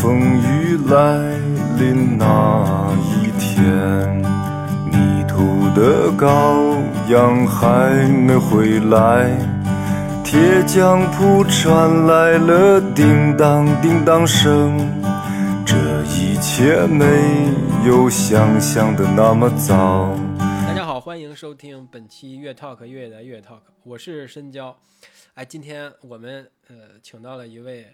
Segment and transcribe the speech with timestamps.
[0.00, 1.36] 风雨来
[1.78, 3.62] 临那一天，
[4.86, 6.80] 迷途的羔
[7.10, 9.28] 羊还没回来，
[10.24, 14.78] 铁匠铺传来了叮当叮当声。
[15.66, 17.04] 这一切没
[17.86, 20.16] 有想象的那么糟。
[20.66, 24.74] 大家好，欢迎收听本期粤 Talk 粤的粤 Talk，我是深交。
[25.34, 27.86] 哎，今天我们呃请到了一位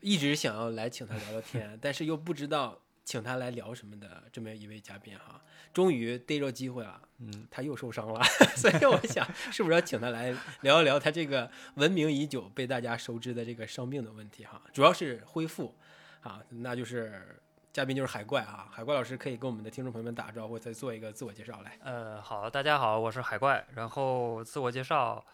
[0.00, 5.40] 一直想要来请他聊聊天，但是又不知道请他来聊什么的这么一位嘉宾哈，
[5.72, 7.00] 终于逮着机会了。
[7.18, 8.22] 嗯，他又受伤了，
[8.56, 15.74] 所以我想是不是要请他来聊一聊他这个闻名已久、被大家熟知的这个伤病的问题哈，主要是恢复。
[16.20, 17.40] 啊，那就是
[17.72, 21.78] 嘉宾就是海怪啊，海怪老师可以跟我们的听众朋友们打个招呼，再做一个自我介绍来。
[21.80, 25.24] 呃，好，大家好，我是海怪，然后自我介绍，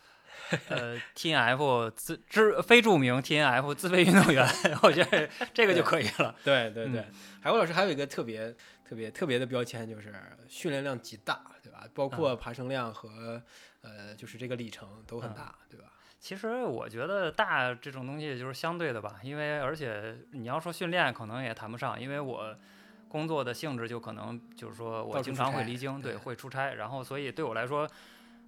[0.68, 4.46] 呃，T N F 自知非著名 T N F 自费运动员，
[4.82, 6.34] 我觉得这个就可以了。
[6.44, 7.04] 对对对，
[7.40, 10.14] 海怪老师还有一个特别特别特别的标签，就是
[10.48, 11.86] 训练量极大，对吧？
[11.94, 13.42] 包括爬升量和
[13.82, 15.86] 呃，就是这个里程都很大，对吧？
[16.20, 22.56] 其实我觉得大这种东西就是相对的吧，因为而且你要说训练可能也谈不上，因为我
[23.08, 27.86] 工作的性质就可能就是说我经常会离京，对，会出差，然后所以对我来说，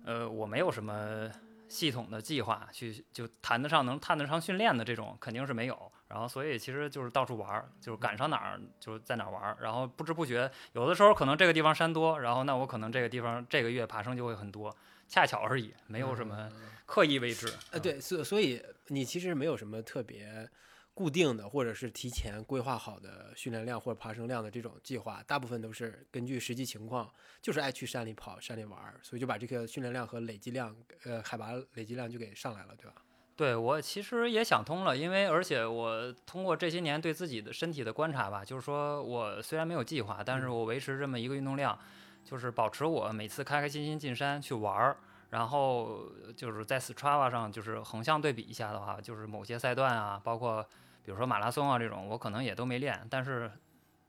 [0.07, 1.31] 呃，我没有什么
[1.69, 14.75] 系统的计划去就谈得上能谈得上训练的这种肯定是没有，然后所以其实就是到处玩儿，就是赶上哪儿就在哪儿玩儿，然后不知不觉有的时候可能这个地方山多，然后那我可能这个地方这个月爬升就会很多，
[15.09, 16.51] 恰巧而已，没有什么。
[16.89, 20.49] 刻意为之，呃，对，所所以你其实没有什么特别
[20.97, 30.75] 固定的，或者是提前规划好的训练量或者爬升量的这种计划，大部分都是根据实际情况，就是爱去山里跑、山里玩，所以就把这个训练量和累积量，
[31.05, 32.95] 呃，海拔累积量就给上来了，对吧？
[33.37, 41.79] 对我其实也想通了，因为而且我通过这些年对自己的身体的观察吧，就是说我虽然没有计划，但是我维持这么一个运动量，
[42.25, 44.97] 就是保持我每次开开心心进山去玩儿。
[45.29, 50.65] 然后就是在 Strava 上，就是横向对比一下的话，就是某些赛段啊，包括
[51.07, 53.49] 比如说马拉松啊这种，我可能也都没练，但是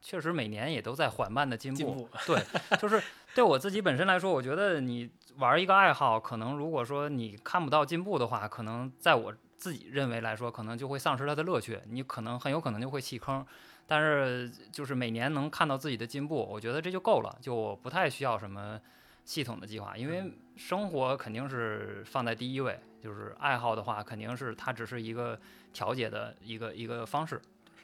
[0.02, 2.10] 确实每年也都在缓慢的进步。
[2.26, 2.44] 对，
[2.80, 3.00] 就是
[3.36, 5.08] 对我自己本身来说，我觉得你
[5.38, 13.46] 玩一个爱好，可能如果说你看不到进步的话，可能在我自己认为来说，可能就会丧失它的乐趣，你可能很有可能就会弃坑。
[13.86, 18.82] 但是就是每年能看到自己的进步，我觉得这就够了，就我不太需要什么。
[19.28, 25.38] 系统的计划，因为生活肯定是放在第一位，就是爱好的话，肯定是它只是一个
[25.74, 27.42] 调节的一个一个方式。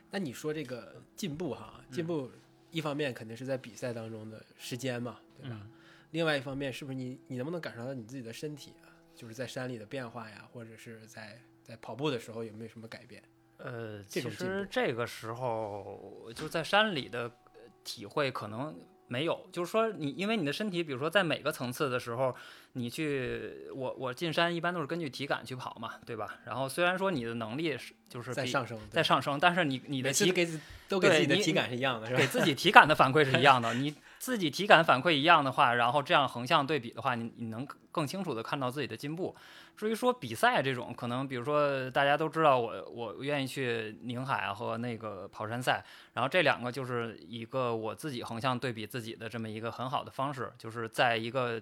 [0.09, 2.31] 那你说这个进步哈，进步
[2.71, 5.67] 一方面肯定是在比赛当中的时间嘛，对吧？
[6.11, 13.21] 另外一方面，是不是你你能不能感受到你自己的身体啊，就是在山里的变化呀，或者是在在跑步的时候有没有什么改变？
[13.57, 17.29] 呃，其实这个时候就在山里的
[17.83, 18.73] 体会可能。
[19.13, 22.35] 没有，就是说你，因为你的身体，比如说在每个层次的时候，
[22.73, 26.39] 你去我我进山一般都是根据体感去跑嘛，对吧？
[26.47, 30.49] 然后虽然说你的能力是就是在上升，在上升，但是你你的体给
[30.89, 32.19] 都给自己的体感是一样的，是吧？
[32.19, 39.35] 给自己体感的反馈是一样的，你自己体感反馈一样的话，然后这样横向对比的话，你你能更清楚的看到自己的进步。
[39.75, 51.61] 至于说比赛这种，可能比如说大家都知道我我愿意去宁海和那个跑山赛，然后这两个就是一个我自己横向对比自己的这么一个很好的方式，就是在一个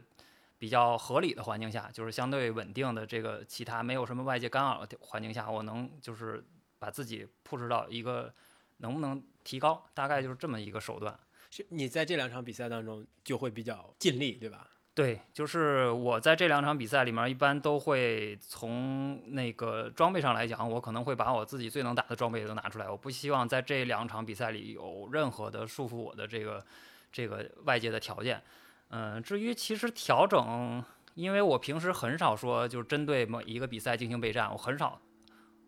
[0.60, 6.46] 比较合理的环境下，就是相对稳定的这个其他没有什么外界干扰的环境下，我能就是
[6.78, 8.32] 把自己 push 到一个
[8.78, 11.18] 能不能提高，大概就是这么一个手段。
[11.52, 14.68] 是你在这两场比赛当中就会比较尽力，对吧？
[14.94, 22.90] 对，就是我在这两场比赛里面，一般都会从那个装备上来讲，我可能会把我自己最能打的装备都拿出来。
[22.90, 26.66] 我不希望在这两场比赛里有任何的束缚我的这个
[27.12, 28.42] 这个外界的条件。
[28.90, 30.84] 嗯，至于其实调整，
[31.16, 35.02] 因为我平时很少说就是针对某一个比赛进行备战，我很少，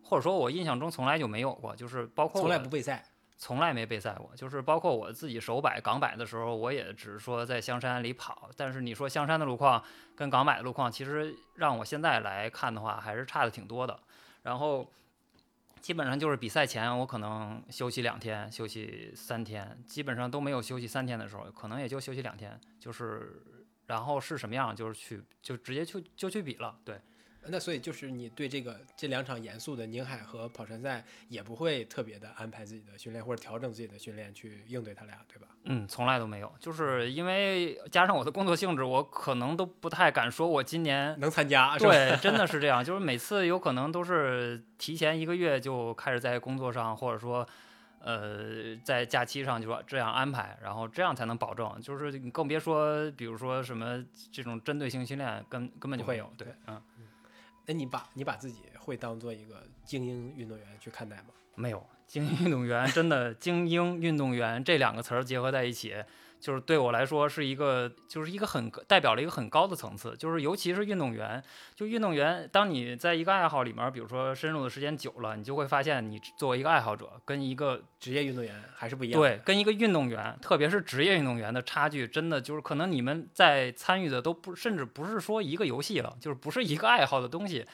[0.02, 3.02] 或者说我印象中从来就没有过，就是包括从来不备赛。
[3.36, 8.48] 从来没备赛过，就是包括我自己手摆港摆的时候，我也只是说在香山里跑。
[8.56, 9.82] 但是你说香山的路况
[10.14, 13.98] 跟港摆的路况，其实让我现在来看的话，还是差的挺多的。
[14.42, 14.88] 然后
[15.80, 22.58] 基本上就是比赛前，我可能休息两天，休息三天，基本上都没有休息三天的时候，可能也就休息两天。
[22.78, 23.42] 就是
[23.86, 27.00] 然后是什么样，就是去就直接去就去比了，对。
[27.48, 35.48] 那所以就是你对这个这两场严肃的宁海和跑山赛也不会特别的安排自己的训练或者调整自己的训练去应对他俩，对吧？
[35.64, 41.76] 嗯，从来都没有，就是因为加上我的工作性质，我可能都不太敢说我今年能参加。
[41.78, 47.46] 对，真的是这样，就是每次有可能都是提前一个月就开始在工作上，或者说。
[48.06, 56.30] 呃，在假期上就说这样安排，然后这样才能保证，就是你更别说，比如说什么这种针对性训练，根根本就没有。
[56.36, 56.78] 对，嗯，
[57.66, 61.28] 那你把你把自己会当做一个精英运动员去看待吗？
[61.54, 65.94] 没有，精英运动员真的精英运动员这两个词儿结合在一起。
[66.44, 70.14] 就是对我来说是一个，就是一个很代表了一个很高的层次。
[70.18, 71.42] 就是尤其是运动员，
[71.74, 79.18] 就运动员，当你在一个爱好里面，比如说深入的时间久了，你就会发现，你作为一个爱好者，跟一个职业运动员还是不一样。
[79.18, 87.64] 对，跟一个运动员，特别是职业运动员的差距，真的就是可能你们在参与的都不，甚至不是说一个游戏了，就是不是一个爱好的东西。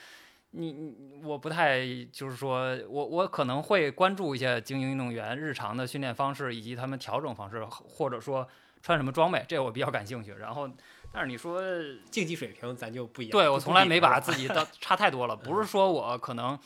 [0.52, 8.49] 你你我不太就是说我我可能会关注一些精英运动员日常的训练方式以及他们调整方式，或者说
[8.82, 10.32] 穿什么装备，这我比较感兴趣。
[10.32, 10.69] 然后，
[11.12, 11.62] 但是你说
[12.11, 13.31] 竞技水平咱就不一样。
[13.31, 16.58] 对我从来没把自己当 差太多了，不是说我可能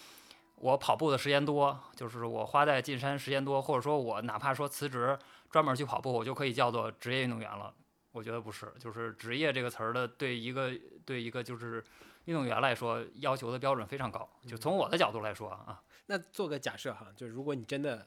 [0.56, 5.18] 我跑步的时间多，就是我花在进山时间多，或者说我哪怕说辞职
[5.50, 7.74] 专门去跑步，我就可以叫做职业运动员了。
[8.12, 10.70] 我觉得不是，就是职业这个词儿的对一个
[11.04, 11.84] 对一个就是。
[12.24, 14.28] 运动员来说，要求的标准非常高。
[14.46, 18.06] 就从我的角度来说啊，那做个假设哈，就是如果你真的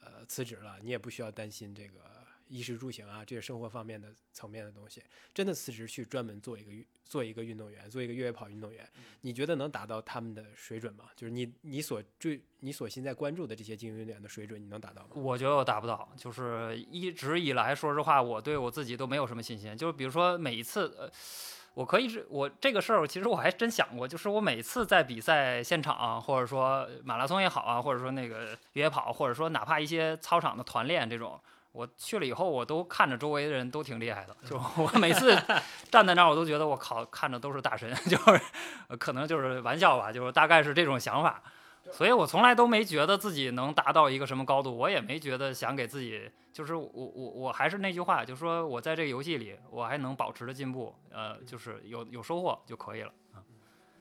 [0.00, 2.00] 呃辞职了，你也不需要担心这个
[2.48, 5.02] 衣食住行啊这些生活方面的层面的东西。
[5.34, 8.88] 真的辞职去专门做一个做一个运动员，做一个越野跑运动员，
[9.20, 11.04] 你觉得能达到他们的水准吗？
[11.14, 15.10] 就是你你所追你所现在关注的这些精英运动员的水准，你能达到吗？
[15.14, 16.10] 我觉得我达不到。
[16.16, 19.76] 就是一直以来，说实话，我对我自己都没有什么信心。
[19.76, 21.10] 就是比如说每一次呃。
[21.74, 31.40] 我可以是，我这个事儿其实我还真想过，就是我每次在比赛现场，或者说马拉松也好啊，或者说那个越野跑，或者说哪怕一些操场的团练这种，
[31.72, 35.34] 我去了以后，我都看着周围的人都挺厉害的，就我每次
[35.90, 38.40] 站在那儿，我都觉得我靠，看着都是大神， 就是
[38.98, 41.42] 可能就是玩笑吧，就是大概是这种想法。
[41.90, 53.42] 所以我从来都没觉得自己能达到一个什么高度，我也没觉得想给自己，就是我我我还是那句话，就是说我在这个游戏里，我还能保持着进步，呃，就是有有收获就可以了啊。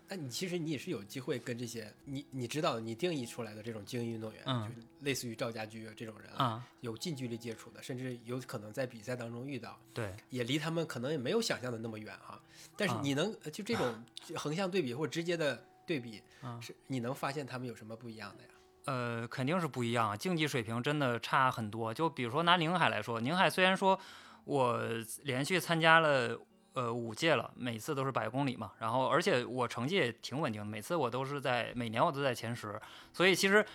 [0.07, 4.69] 那你其实你也是有机会跟这些你你知道你定义出来的这种精英运动员，嗯，
[4.99, 12.39] 类似于赵家驹这种人啊，有近距离接触的，甚至有可能在比赛当中遇到，对，也离他们可能也没有想象的那么远哈。
[12.77, 14.03] 但是你能就这种
[14.35, 15.65] 横向对比或直接的。
[15.85, 16.21] 对比，
[16.59, 18.49] 是你能发现他们有什么不一样的呀？
[18.85, 21.93] 呃，肯定是不一样，竞技水平真的差很多。
[21.93, 23.99] 就比如说拿宁海来说，宁海虽然说
[24.45, 24.81] 我
[25.23, 26.39] 连续参加了
[26.73, 32.81] 呃五届了，每次都是百公里嘛，然后而且我成绩也挺稳定的，每次我都是在每年我都在前十，
[33.13, 33.65] 所以其实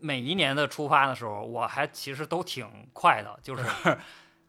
[0.00, 3.64] 每一年的出发的时候，我还其实都挺快的，就是。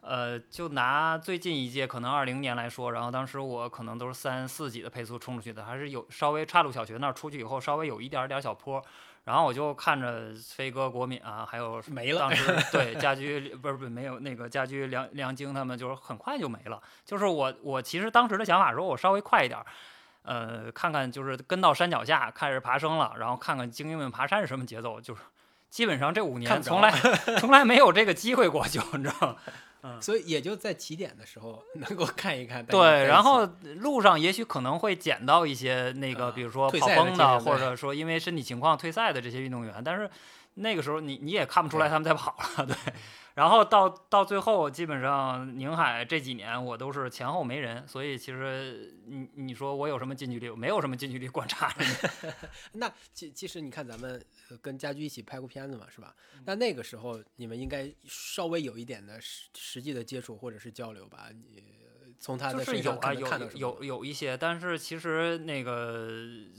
[0.00, 8.82] 呃，就拿最近一届可能二零年来说，然后当时我可能都是三四几的配速冲出去的，还是有稍微岔路小学那儿出去以后稍微有一点点小坡，
[9.24, 12.20] 然后我就看着飞哥、国敏啊，还有没了。
[12.20, 16.82] 当时 对家居不是不是没有那个家居梁梁晶他们就是很快就没了。
[17.04, 19.60] 就是我我其实当时的想法说，我稍微快一点，
[20.22, 24.98] 呃，看看就是跟到山脚下开始爬升了，然后看看精英们爬山是什么节奏。
[24.98, 25.20] 就是
[25.68, 26.90] 基本上这五年从来
[27.38, 29.36] 从来没有这个机会过，就你知道。
[29.82, 32.64] 嗯，所以也就在起点的时候 能够看一看。
[32.64, 40.10] 对，然后路上也许可能会捡到一些那个，比如说跑崩的，或者说因为身体情况退赛的这些运动员，但是
[40.54, 42.74] 那个时候你你也看不出来他们在跑了， 对。
[43.40, 50.50] 然后到到最后，基本上宁海这几年我都是前后没人，所以其实你你说我有什么近距离？
[50.54, 51.74] 没有什么近距离观察。
[52.74, 54.22] 那其其实你看咱们
[54.60, 56.14] 跟家驹一起拍过片子嘛，是吧？
[56.44, 61.30] 那那个时候你们应该稍微有一点的实实际的接触或者是交流吧？
[61.54, 61.79] 你。
[62.22, 66.06] 从他的是有啊，有有有一些，但是其实那个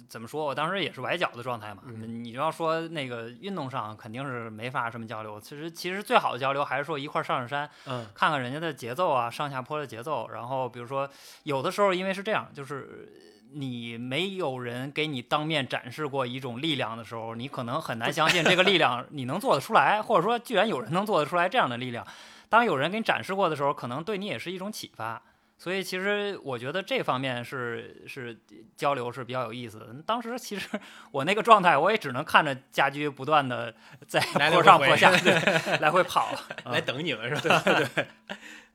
[0.10, 1.84] 怎么说，我当时也是崴脚的状态嘛。
[1.86, 5.40] 你要说那个运动上肯定是没法什么交流。
[5.40, 10.30] 其实其实最好的交流还是说一块上上山，嗯，看看人家的节奏啊，上下坡的节奏。
[10.30, 11.08] 然后比如说
[11.44, 13.14] 有的时候因为是这样，就是
[13.54, 22.04] 你没有人给你当面展示过一种力量的时候，你可能很难相信这个力量你能做得出来，或者说居然有人能做得出来这样的力量。
[22.50, 25.22] 当有人给你展示过的时候，可能对你也是一种启发。
[25.62, 28.36] 所以其实我觉得这方面是是
[28.76, 29.94] 交流是比较有意思的。
[30.08, 30.68] 当时其实
[31.14, 33.72] 我那个状态，我也只能看着家居不断的
[34.10, 35.12] 在坡上坡下
[35.80, 37.62] 来回跑，来等你们是吧？
[37.64, 38.08] 对对，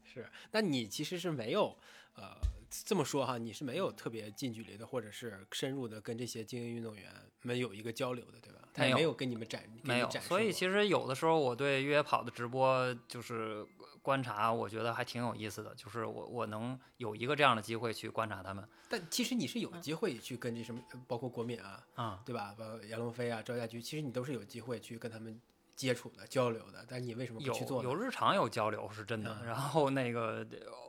[0.04, 0.24] 是。
[0.52, 1.76] 那你其实是没有
[2.14, 2.36] 呃
[2.70, 7.10] 这么说哈，你是没有特别近距离的或者是深入的跟这些精英运动员
[7.42, 8.60] 们有一个交流的，对吧？
[8.72, 10.08] 他也没有跟你们展没有。
[10.08, 13.66] 所以其实有的时候我对越野跑的直播就是。
[14.06, 18.64] 观察，我觉得还挺有意思的，就是我我能有一个这样的机会去观察他们。
[18.88, 22.54] 但其实你是有机会去跟这什么，包括国敏啊，啊，对吧？
[22.56, 25.40] 包括杨龙飞啊、赵家驹，其实你都是有机会去跟他们
[25.76, 27.88] 接触的、交流的，但你为什么不有去做呢？
[27.88, 30.44] 有日常有交流是真的，嗯 然后那个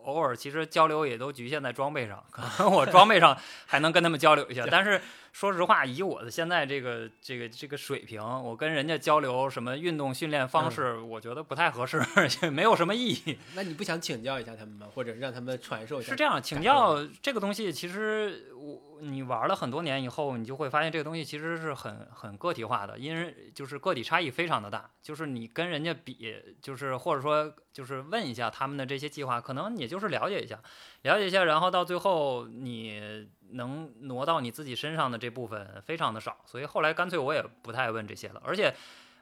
[0.05, 5.01] 偶尔其实交流也都局限在装备上，可 能我装备上还能跟他们交流一下，但是
[5.33, 12.01] 说实话，以我的现在这个这个这个水平，我跟人家交流什么运动训练方式，我觉得不太合适，
[12.41, 13.37] 也没有什么意义。
[13.55, 14.87] 那你不想请教一下他们吗？
[14.93, 16.11] 或者让他们传授一下？
[16.11, 24.89] 是这样，请教这个东西，其实我你玩了很多年以后，你就会发现这个东西其实是很很个体化的，因为就是个体差异非常的大。
[25.01, 30.59] 就是你跟人家比，就是或者说就是问一下他们的这些计划，可能也就是了解一下，
[31.03, 38.73] 了解一下，然后到最后你能挪到你自己身上的这部分非常的少，所以后来干脆我也不太问这些了，而且。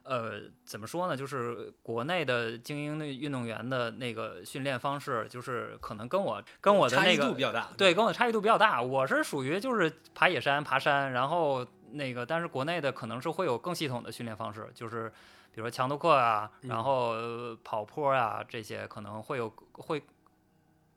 [0.05, 1.17] 呃，怎么说呢？
[1.17, 7.69] 就是国内的精英的运动员的那个训练方式，就是可能跟我跟我的差异那个度比较大。
[7.75, 8.79] 对，跟我差异度比较大。
[8.81, 15.09] 我是属于就是爬野山、爬山，然后那个，但是国内的可能是会有更系统的训练方式，就是
[15.51, 20.03] 比如说强度课啊，嗯然后呃跑坡啊这些可能会有会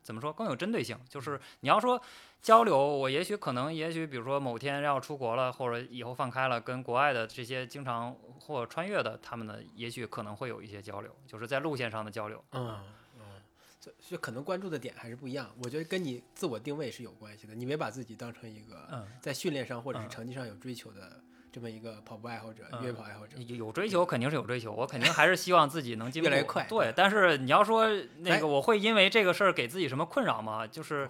[0.09, 0.99] 怎么说更有针对性。
[1.07, 2.01] 就是你要说
[2.41, 12.43] 交流，我也许可能也许比如说某天要出国了，或者以后放开了，跟国外的这些经常或穿越的他们呢，也许可能会有一些交流，就是在路线上的交流。
[12.53, 12.83] 嗯
[13.19, 13.43] 嗯，
[13.79, 15.51] 这这可能关注的点还是不一样。
[15.63, 17.55] 我觉得跟你自我定位是有关系的。
[17.55, 19.07] 你没把自己当成一个嗯。
[19.21, 23.37] 在训练上或者是嗯成绩上有追求的这么一个跑步爱好者、嗯越野跑爱好者。
[23.39, 27.89] 有有追求肯定是有追求，我肯定还是希望自己能进步越来越快对，但是你要说
[28.19, 30.67] 那哎个，我会因为这个事儿给自己什么困扰吗？
[30.67, 31.09] 就是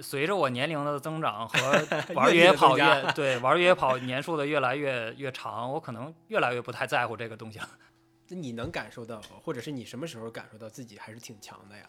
[0.00, 1.56] 随着我年龄的增长和
[2.14, 7.68] 玩越野跑越对玩越野跑年数的越来越越长，我可能越来越不太在乎这个东西了。
[8.28, 11.84] 那你能感受到，或者是你什么时候感受到自己还是挺强的呀？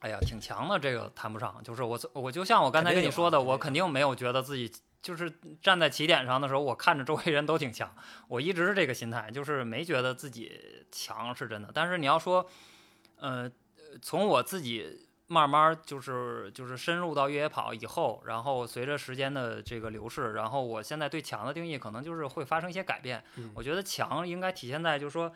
[0.00, 1.60] 哎呀，挺强的，这个谈不上。
[1.64, 4.70] 就是我，我就像我刚才跟你说的，我肯定没有觉得自己
[5.04, 5.30] 就是
[5.60, 7.94] 站在起点上的时候，我看着周围人都挺强，
[8.26, 10.50] 我一直是这个心态，就是没觉得自己
[10.90, 11.70] 强是真的。
[11.74, 12.48] 但是你要说，
[13.18, 13.50] 呃，
[14.00, 23.22] 从我自己慢慢就是就是深入到越野跑以后，然后随着时间的这个流逝，然后我现在对强的定义可能就是会发生一些改变。
[23.36, 25.30] 嗯我觉得强应该体现在就是说，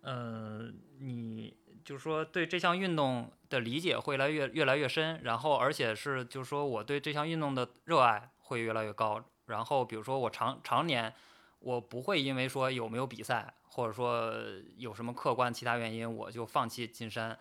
[0.00, 9.22] 呃，你就是说对这项运动的理解会来越越来越深，然后而且是就是说我对这项运动的热爱会越来越高。
[9.46, 11.12] 然后比如说我常常年
[11.60, 14.32] 我不会因为说有没有比赛，或者说
[14.76, 17.38] 有什么客观其他原因，我就放弃进山。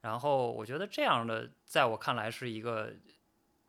[0.00, 2.92] 然后我觉得这样的，在我看来是一个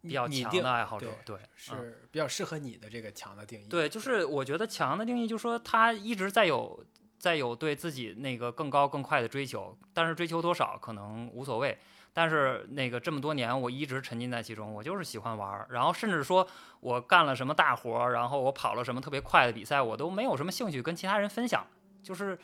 [0.02, 6.86] 比较强的爱好者，对，嗯是比较适合你的这个强的定义。，对，就是我觉得强的定义，就是说他一直在有
[7.18, 11.78] 在有对自己那个更高更快的追求，但是追求多少可能无所谓。
[12.20, 15.66] 但是那个这么多年，我一直沉浸在其中，我就是喜欢玩儿。
[15.70, 16.46] 然后甚至说
[16.82, 21.66] 我干了什么大活儿，然后我跑了什么特别快的比赛，我都没有什么兴趣跟其他人分享。
[22.04, 22.38] 就是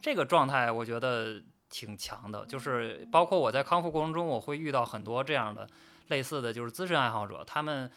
[0.00, 2.46] 这个状态，我觉得挺强的。
[2.46, 5.68] 就是包括我在康复过程中，我会遇到很多这样的
[6.08, 7.90] 类似的就是资深爱好者，他们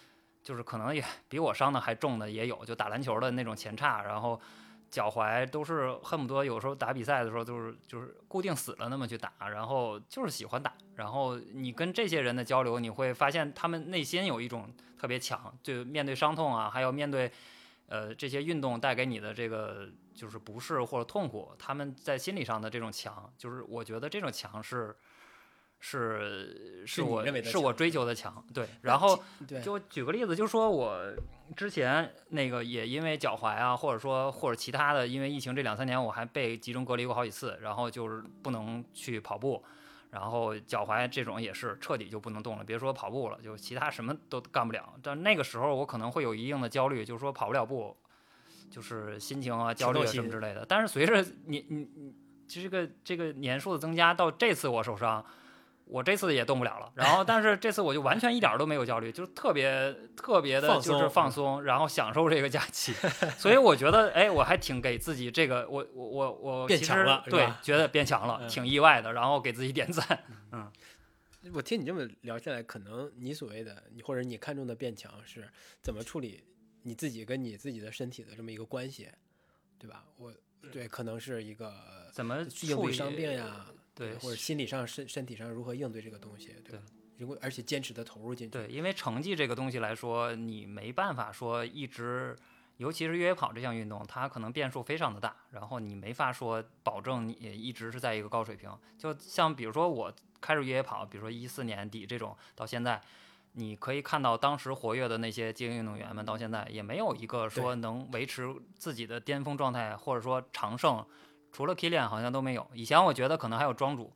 [0.43, 4.37] 就是可能也比我伤的还重的也有，就打篮球的那种前叉，然后
[4.93, 10.71] 脚踝都是恨不得有时候打比赛的时候就是就是固定死了那么去打，然后就是喜欢打。
[10.97, 17.31] 然后你跟这些人的交流，你会发现他们内心有一种特别强，就面对伤痛啊，还有面对
[17.87, 24.95] 呃这些运动带给你的这个就是不适或者痛苦，他们在心理上的这种强，就是我觉得这种强是。
[25.85, 28.65] 是是我认为的强是我追求的强，对。
[28.83, 30.97] 然后对，就举个例子，就说我
[31.57, 39.61] 之前那个也因为脚踝啊，或者说或者其他的，因为疫情这两三年我还被集中隔离过好几次，然后就是不能去跑步，
[40.11, 44.93] 然后脚踝这种也是彻底就不能动了，别说跑步了，就其他什么都干不了。
[45.03, 47.93] 但那个时候我可能会有一定的焦虑，就是说跑不了步，
[48.71, 50.65] 就是心情啊、焦虑啊什么之类的。
[50.65, 52.13] 但是随着你你你
[52.47, 55.21] 这个这个年数的增加，到这次我受伤。
[55.85, 62.93] 我这次也动不了了，然后但是这次我就完全一点儿都没有焦虑，就是特别特别的，就是放松，然后享受这个假期，
[63.37, 68.47] 所以我觉得，哎，我还挺给自己这个，我我我我变强了对，觉得变强了，嗯。
[68.49, 70.23] 挺意外的，然后给自己点赞。
[70.51, 70.71] 嗯。
[71.53, 75.49] 我听你这么聊下来，可能你所谓的你或者你看中的变强是
[75.81, 76.41] 怎么处理
[76.83, 79.09] 你自己跟你自己的身体的这么一个关系，
[79.77, 80.05] 对吧？
[80.15, 80.33] 我
[80.71, 81.73] 对，可能是一个
[82.13, 86.83] 怎么应对伤病呀，对或者心理上、身身体上如何应对这个东西，对吧？
[87.17, 92.35] 如果而且坚持的投入进去，对，因为成绩这个东西来说，你没办法说一直，
[92.77, 98.69] 尤其是越野跑这项运动，它可能变数非常的大，然后你没法说保证你一直是在一个高水平。
[98.97, 102.99] 就像比如说我开始越野跑，比如说一四年底这种到现在，
[103.53, 111.05] 你可以看到当时活跃的那些精英运动员们，到现在也没有一个说能维持自己的巅峰状态，或者说长胜，
[111.53, 112.67] 除了 Kilian 好像都没有。
[112.73, 114.11] 以前我觉得可能还有庄主，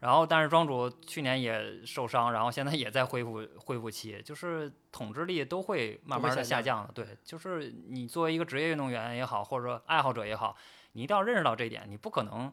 [0.00, 6.92] 然后但是庄主去年也受伤，然后现在也在恢复恢复期，就是统治力都会慢慢的下降的。
[6.92, 10.54] 对，就是你作为一个职业运动员也好，或者说爱好者也好，
[10.92, 12.52] 你一定要认识到这一点，你不可能。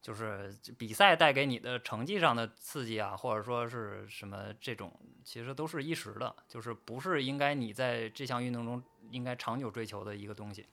[0.00, 4.92] 就是比赛带给你的成绩上的刺激啊，或者说是什么这种，
[5.24, 8.80] 其实都是一时的，就是不是应该你在这项运动中
[9.10, 10.64] 应该长久追求的一个东西。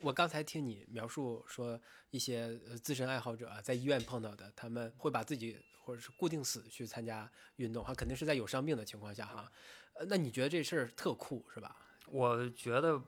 [0.00, 1.78] 我刚才听你描述说
[2.10, 9.50] 一些呃资深爱好者啊，在医院碰到的，他们会把自己或者是固定死去参加运动哈，肯定是在有伤病的情况下哈。
[9.94, 11.76] 呃，那你觉得这事儿特酷是吧？
[12.06, 13.00] 我觉得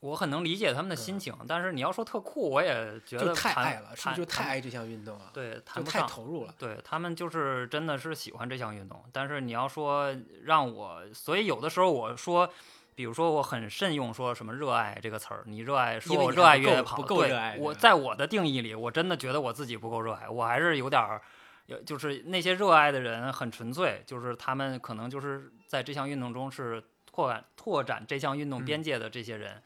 [0.00, 5.30] 我很能理解他们的心情，但是你要说特酷，我也觉得太爱了，是不是就太爱这项运动啊？
[5.32, 6.08] 对，就太谈不上。
[6.08, 6.54] 投入了。
[6.58, 12.50] 对他们就是真的是喜欢这项运动，但是你要说让我，所以有的时候我说，
[12.94, 21.20] 比如说我很慎用说什么热爱这个词儿，你热爱说我热爱越野跑，对不够热爱我在我的定义里，我真的觉得我自己不够热爱，我还是有点儿，
[21.66, 29.62] 有就是那些热爱的人很纯粹，就是他们可能就是在这项运动中是拓展拓展这项运动嗯边界的这些人。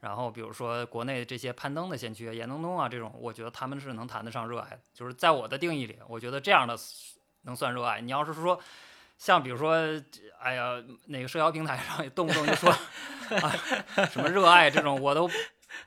[0.00, 4.80] 然后比如说国内这些攀登的先驱，严冬冬啊这种，我觉得他们是能谈得上热爱的。
[4.92, 6.76] 就是在我的定义里，我觉得这样的
[7.42, 8.00] 能算热爱。
[8.00, 8.58] 你要是说
[9.22, 9.72] 像比如说，
[10.40, 12.68] 哎呀，哪个社交平台上动不动就说
[13.40, 13.54] 啊
[14.10, 15.30] 什么热爱这种，我都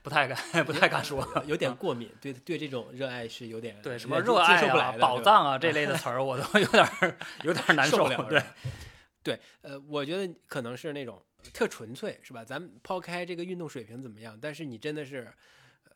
[0.02, 1.28] 不太敢不太敢说。
[1.46, 8.22] 有点过敏，对对这种热爱是有点对什么热爱受不来，宝藏啊这类的 词儿，我都有点儿有点儿难受受不。
[8.22, 8.30] 了。
[8.30, 8.42] 对，
[9.22, 11.22] 对，呃，我觉得可能是那种
[11.54, 12.42] 特纯粹，是吧？
[12.42, 15.30] 咱们抛开这个运动水平怎么样，但是你真的是，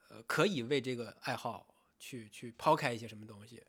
[0.10, 1.66] 呃，可以为这个爱好
[1.98, 3.64] 去去抛开一些什么东西，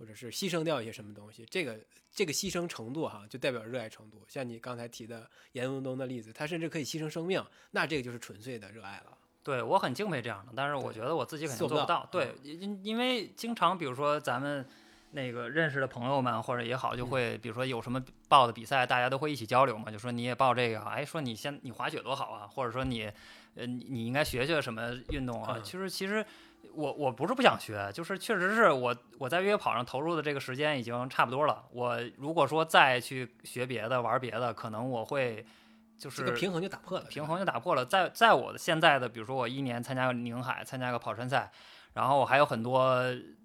[0.00, 1.44] 或者是牺牲掉一些什么东西。
[1.50, 1.78] 这个
[2.10, 4.24] 这个牺牲程度哈，就代表热爱程度。
[4.26, 9.18] 像你刚才提的严冬冬的例子，他甚至可以牺牲生命，那这个就是纯粹的热爱了。
[9.42, 12.08] 对我很敬佩这样的，但是我觉得我自己肯定做不到不到。
[12.10, 14.66] 对，因因为经常比如说咱们
[15.12, 23.10] 那个认识的朋友们或者也好，就会比如说有什么报的比赛，大家都会一起交流嘛，就说你也报这个啊，哎，说你先你滑雪多好啊，或者说你
[23.54, 25.54] 呃你你应该学学什么运动啊。
[25.56, 26.24] 嗯其实其实
[26.74, 31.64] 我我不是不想学，就是确实是我我在越野跑上投入的这个时间已经差不多了。
[31.72, 35.44] 我如果说再去学别的玩别的，可能我会
[35.98, 37.84] 就是这个平衡就打破了，平衡就打破了。
[37.84, 41.50] 在在我的现在的，比如说我一年参加个宁海，参加个跑山赛，
[41.94, 43.02] 然后我还有很多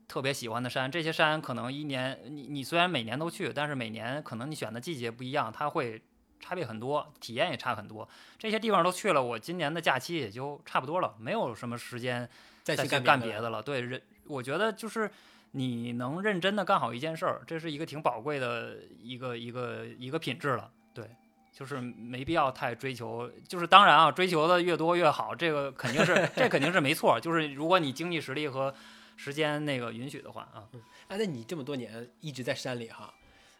[0.08, 6.02] 特别喜欢的山，这些山可能一年你你虽然每年都去，但是每年可能你选的季节不一样，它会
[6.40, 8.08] 差别很多，体验也差很多。
[8.38, 12.30] 这些地方都去了，我今年的假期也就差不多了，没有什么时间
[12.64, 13.62] 再去干干别的了。
[13.62, 15.10] 对，人我觉得就是
[15.52, 20.72] 你能认真的干好一件事儿，这是一个挺宝贵的一个一个一个品质了。
[20.94, 21.10] 对，
[21.52, 27.20] 就是没必要太追求，就是当然啊，追求的越多越好，这个肯定是 这肯定是没错。
[27.20, 28.74] 就是如果你经济实力和
[29.16, 30.68] 时间那个允许的话啊，
[31.08, 33.14] 哎，那你这么多年一直在山里哈，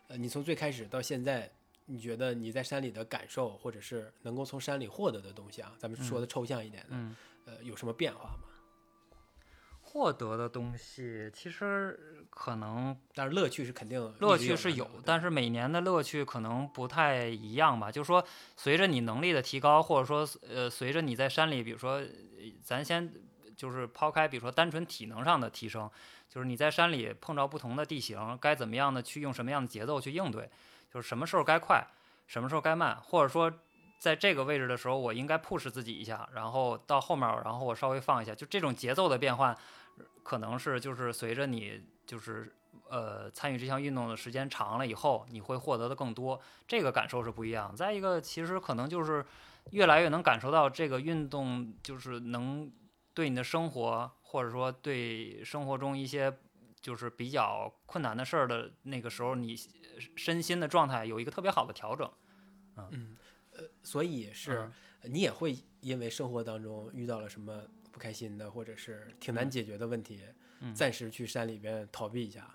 [0.10, 1.50] 呃，你从最开始到现在，
[1.86, 8.40] 你觉得你在山里的感受，或者是能够从山里获得的东西啊，咱们说的抽象一点的，嗯，呃，有什么变化吗？
[9.82, 17.90] 获得的东西其实可能但是，乐趣是肯定乐趣是有但是每年的乐趣可能不太一样吧。
[17.90, 18.22] 就是说，
[18.58, 22.06] 随着你能力的提高，或者说呃，随着你在山里，比如说，呃
[22.62, 23.10] 咱先
[23.56, 25.90] 就是抛开，比如说单纯体能上的提升，
[26.28, 30.50] 就是你在山里碰着不同的地形，该怎么样的去用什么样的节奏去应对，
[30.96, 31.86] 就是什么时候该快，
[32.26, 33.52] 什么时候该慢，或者说。
[33.98, 39.58] 在这个位置的时候，我应该 push 自己一下，然后到后面，然后我稍微放一下，就这种节奏的变换，
[40.22, 42.54] 可能是就是随着你就是
[42.90, 47.76] 呃参与这项运动的时间长了以后，你会获得的更多，这个感受是不一样。
[47.76, 49.26] 再一个，其实可能就是
[49.72, 52.72] 越来越能感受到这个运动就是能
[53.14, 56.38] 对你的生活，或者说对生活中一些
[56.80, 59.56] 就是比较困难的事儿的那个时候，你
[60.16, 62.10] 身心的状态有一个特别好的调整。
[62.78, 63.16] 嗯，
[63.52, 64.72] 呃，所以是、嗯
[65.08, 70.20] 你也会因为生活当中遇到了什么不开心的，或者是挺难嗯解决的问题，
[70.62, 72.50] 嗯暂时去山里边逃避一下，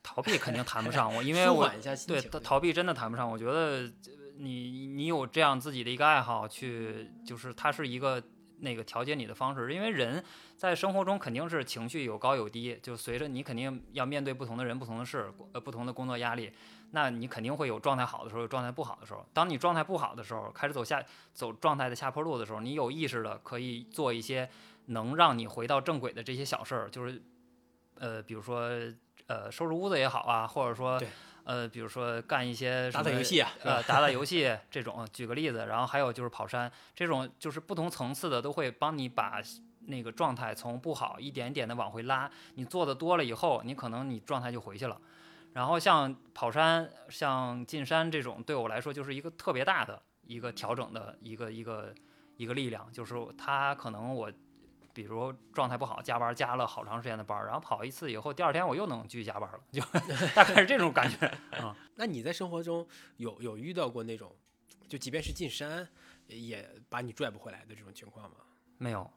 [0.00, 2.20] 逃避肯定谈不上我，因为舒我缓一下对。
[2.20, 3.28] 逃逃避真的谈不上。
[3.28, 8.22] 我觉得呃你你有这样自己的一个爱好去，就是它是一个
[8.64, 9.72] 那个调节你的方式。
[9.72, 10.24] 因为人
[10.56, 16.50] 在生活中肯定是情绪有高有低，就随着你肯定要面对不同的人、不同的事、呃不同的工作压力，
[16.90, 19.24] 那你肯定会有状态好的时候，有状态不好的时候。
[19.32, 21.00] 当你状态不好的时候，开始走下
[21.32, 24.48] 走状态的下坡路的时候，你有意识的可以做一些
[24.86, 27.22] 能让你回到正轨的这些小事儿，就是
[27.98, 28.60] 呃比如说
[29.26, 31.00] 呃收拾屋子也好啊，或者说
[31.44, 39.42] 呃，比如说干一些打打游戏啊，呃，打打游戏这种，举个例子，然后还有就是跑山这种，就是不同层次的都会帮你把
[39.86, 42.30] 那个状态从不好一点一点的往回拉。
[42.54, 44.98] 你做的多了以后，你可能你状态就回去了。
[45.52, 51.94] 然后像跑山、像进山这种，对我来说就是一个特别大的一个调整的一个一个
[52.36, 54.32] 一个力量，就是它可能我。
[54.94, 59.82] 比如状态不好，加班加了好长时间的班，然后跑一次以后，第二天我又能继续加班了，就
[60.36, 61.76] 大概是这种感觉啊。
[61.96, 64.32] 那你在生活中有有遇到过那种，
[64.86, 65.86] 就即便是进山
[66.28, 68.36] 也把你拽不回来的这种情况吗？
[68.78, 69.10] 没有，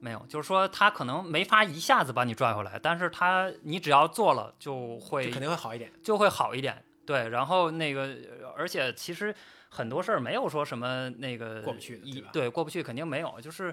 [0.00, 6.84] 没有，就是说他可能没法一下子把你拽回来，但是他你只要做了就会肯定会好一点，就会好一点。
[7.06, 8.16] 对，然后那个
[8.56, 9.32] 而且其实
[9.68, 13.72] 很多事儿没有说什么那个过不去的，对，过不去肯定没有，就是。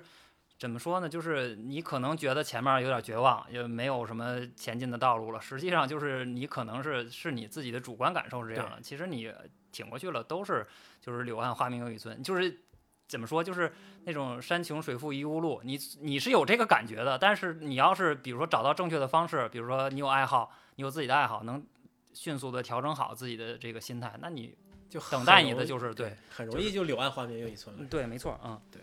[0.58, 1.10] 怎么说呢？
[1.10, 5.42] 就是你可能觉得前面有点绝望，也没有什么前进的道路了。
[5.42, 8.80] 实际上就是你可能是是你自己的主观感受是这样的。
[8.82, 9.30] 其实你
[9.72, 10.66] 挺过去了，都是
[11.02, 12.24] 就是柳暗花明又一村。
[12.24, 12.62] 就是
[13.10, 13.44] 怎么说？
[13.44, 13.74] 就是
[14.06, 15.60] 那种山穷水复疑无路。
[15.66, 21.66] 你你是有这个感觉的，但是你要是比如说找到正确的方式，比如说你有爱好，你有自己的爱好，能
[22.14, 24.56] 迅速的调整好自己的这个心态，那你
[24.90, 27.86] 就等待你的就是对，很容易就柳暗花明又一村了。
[27.90, 28.82] 对，没错，嗯，对。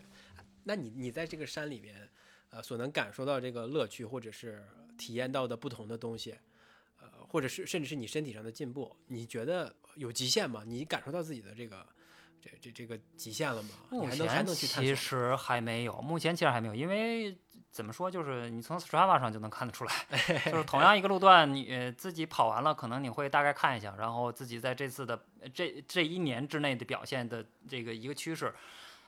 [0.65, 2.09] 那你你在这个山里面，
[2.51, 4.63] 呃，所能感受到这个乐趣，或者是
[4.99, 6.35] 体验到的不同的东西，
[7.01, 10.63] 呃，或者是甚至是你身体上的进步，你觉得有极限吗？
[10.67, 11.87] 你感受到自己的这个
[12.41, 13.71] 这这这个极限了吗？
[13.91, 17.39] 目前其实还没有，目前其实还没有，因为
[17.71, 19.95] 怎么说，就是你从 Strava 上就能看得出来，
[20.51, 28.53] 就是同样一个路段，你自己跑完了，可能你会大概看一下，然后自己在这次的这这一年之内的表现的这个一个趋势，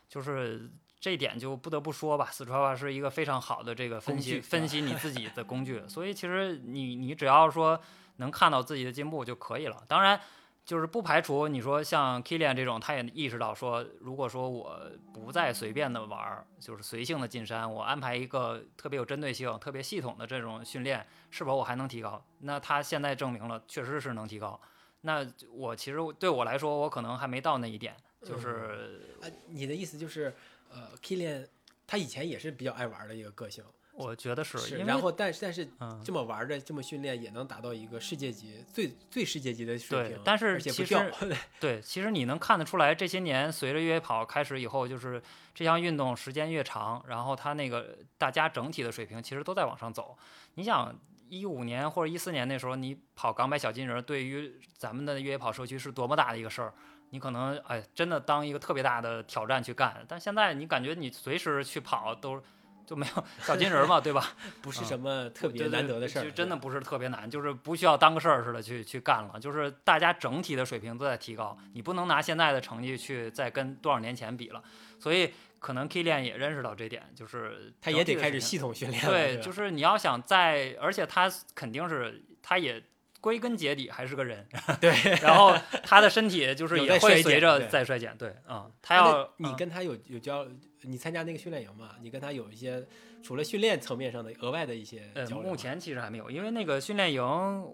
[0.08, 0.70] 就是。
[1.02, 7.80] 这一点就不得不说吧，四川话是一个非常好的这个分析分析你自己 的工具，所以其实你你只要说
[8.18, 9.82] 能看到自己的进步就可以了。
[9.88, 10.20] 当然，
[10.64, 14.80] 就是不排除你说像 Kilian 这种，他也意识到说，如果说我
[15.12, 22.24] 不再随便的玩，就是随性的进山，我安排一个特别有针对性、特别系统的这种训练，是否我还能提高？
[22.42, 24.60] 那他现在证明了，确实是能提高。
[25.00, 30.32] 那我其实对我来说，我可能还没到那一点，就是啊，你的意思就是。
[30.74, 31.46] 呃，Kilian，
[31.87, 34.58] 他以前也是比较爱玩的一个个性，我觉得是。
[34.58, 35.68] 是，然后但是但是
[36.02, 40.16] 这么玩的这么训练也能达到一个世界级最最世界级的水平。
[40.16, 41.12] 对，但是其实
[41.61, 45.22] 对，其实你能看得出来，这些年随着越野跑开始以后，就是
[45.54, 50.16] 这项运动时间越长，然后他那个大家整体的水平其实都在往上走。
[50.54, 56.72] 你想一五年或者一四年那时候，你跑港百小金人，对于咱们的越野跑社区是多么大的一个事儿。
[57.12, 62.42] 你可能哎，真的当一个特别大的挑战去干，但现在你感觉你随时去跑都
[62.87, 64.33] 就没有小金人嘛，对吧？
[64.62, 69.38] 不是什么特别难得的事儿，真的不是特别难，就是不需要当个事儿似的去去干了。
[69.38, 74.62] 就是大家整体的水平都在提高，你不能拿现在的成绩去再跟多少年前比了。
[74.98, 79.05] 所以可能 Kilian 也认识到这点，就是他也得开始系统训练。
[79.05, 82.83] 对，就是你要想在，而且他肯定是他也。
[83.22, 84.44] 归根结底还是个人，
[84.80, 84.90] 对。
[85.22, 88.70] 然后他的身体就是也会随着在衰减，对，嗯。
[88.82, 90.44] 他要你跟他有有交，
[90.82, 91.90] 你参加那个训练营嘛？
[92.02, 92.85] 你跟他有一些
[93.22, 95.42] 除了训练层面上的额外的一些交流。
[95.42, 97.22] 目前其实还没有，因为那个训练营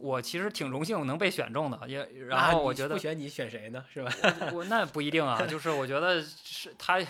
[0.02, 3.82] 我其实挺荣幸能被选中的，也然后我觉得不选你选谁呢？
[3.90, 4.12] 是吧？
[4.52, 7.00] 我那不一定啊，就是我觉得是他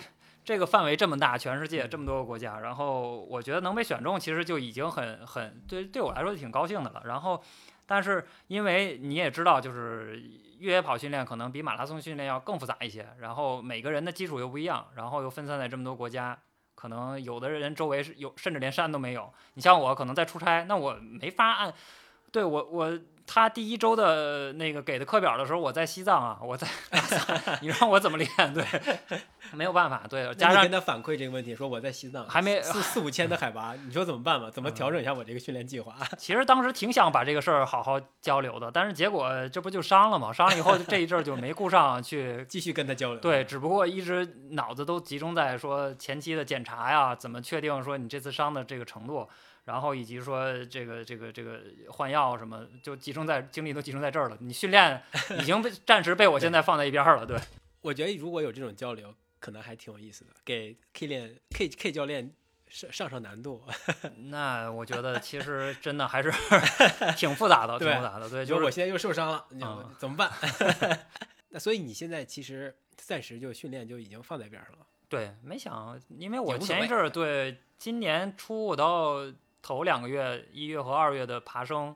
[0.45, 7.03] 这个范围这么大，全世界这么多个国家，然后我觉得能被选中，其实就已经很很对对我来说挺高兴的了。
[7.03, 7.43] 然后。
[7.89, 10.21] 但是，因为你也知道，就是
[10.59, 16.37] 越野跑训练可能比马拉松训练要更复杂一些，然后每个人的基础又不一样，然后又分散在这么多国家，
[16.75, 19.33] 可能有的人周围是有，甚至连山都没有。
[19.55, 21.73] 你像我，可能在出差，那我没法按，
[22.31, 22.99] 对我我。
[23.31, 26.67] 他第一周的那个给的课表的时候，我在西藏啊，我在，
[27.61, 28.27] 你让我怎么练？
[28.51, 28.65] 对，
[29.51, 30.01] 没有办法。
[30.09, 34.49] 对，加上跟他反馈这个问题，说我在西藏，还没四四五千的海拔，你说怎么办吧？
[34.49, 35.95] 怎么调整一下我这个训练计划？
[36.17, 40.33] 其实当时挺想把这个事儿好好交流的，但是结果这不就伤了吗？
[40.33, 43.19] 伤了以后这一阵儿就没顾上去继续跟他交流。
[43.19, 49.29] 对，只不过一直脑子都集中在说前期的检查呀，怎么确定说你这次伤的这个程度。
[49.69, 54.35] 然后以及说这个这个这个换药什么，就集中在精力都集中在这儿了。
[54.39, 54.99] 你训练
[55.39, 57.23] 已经被暂时被我现在放在一边了。
[57.23, 57.37] 对，
[57.81, 62.33] 我觉得如果有这种交流，可能还挺有意思的，给 K 练 K K 教练
[62.67, 63.63] 上上上难度。
[64.31, 66.33] 那我觉得其实真的还是
[67.15, 68.27] 挺复杂的，挺复杂的。
[68.27, 69.63] 对，就是我现在又受伤了，你
[69.99, 70.31] 怎么办？
[71.49, 74.87] 那所以你现在其实暂时就训练就已经放在边上了。
[75.07, 79.31] 对，没想，因为我前一阵儿对今年初我到。
[79.61, 81.95] 头两个月，一月和二月的爬升，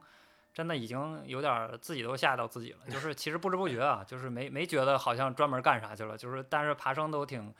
[0.54, 2.80] 真的已经有点儿自己都吓到自己了。
[2.90, 7.54] 就是其实不知不觉啊，就是没没觉得好像专门干啥去了，就是但是爬升都挺，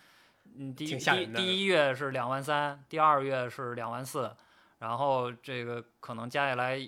[0.56, 4.36] 嗯，第一第第一月是两万三，第二月是两万四，
[4.80, 6.80] 然后这个可能加起来。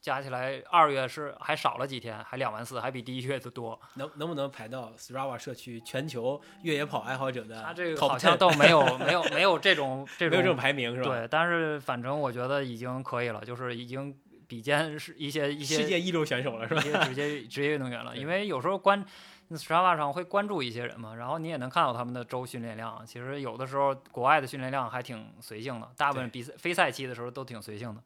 [0.00, 3.78] 加起来，二月是还少了几天，还两万四，还比第一月的多。
[3.94, 11.08] 能能不能排到 Strava 社区全球越野跑爱好者的他这个好像10都没有 没有没有这种这种没有这种排名是吧？
[11.10, 14.16] 对，但是反正我觉得已经可以了，就是已经
[14.48, 16.84] 比肩是一些一些世界一流选手了是吧一？
[16.84, 18.16] 些职业职业运动员了。
[18.18, 19.04] 因为有时候关
[19.50, 23.04] Strava 上会关注一些人嘛，然后你也能看到他们的周训练量。
[23.06, 28.00] 其实有的时候国外的训练量还挺随性的，大部分比赛非赛期的时候都挺随性的。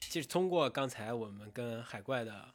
[0.00, 2.54] 其实通过刚才我们跟海怪的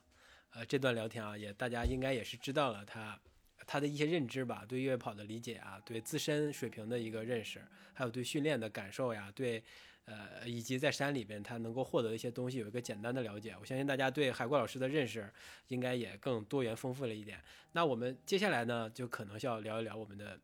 [0.53, 3.19] 呃这段聊天啊，也大家应该也是知道了他
[3.67, 7.61] 他的一些认知吧，对越野跑的理解啊，对自身水平的一个认识，
[7.93, 9.63] 还有对训练的感受呀，对
[10.05, 13.55] 呃以及在山里边他能够获得一些东西有一个简单的了解。
[13.59, 15.31] 我相信大家对海怪老师的认识
[15.67, 17.39] 应该也更多元丰富了一点。
[17.71, 20.39] 那我们接下来呢，就可能需要聊一聊我们的。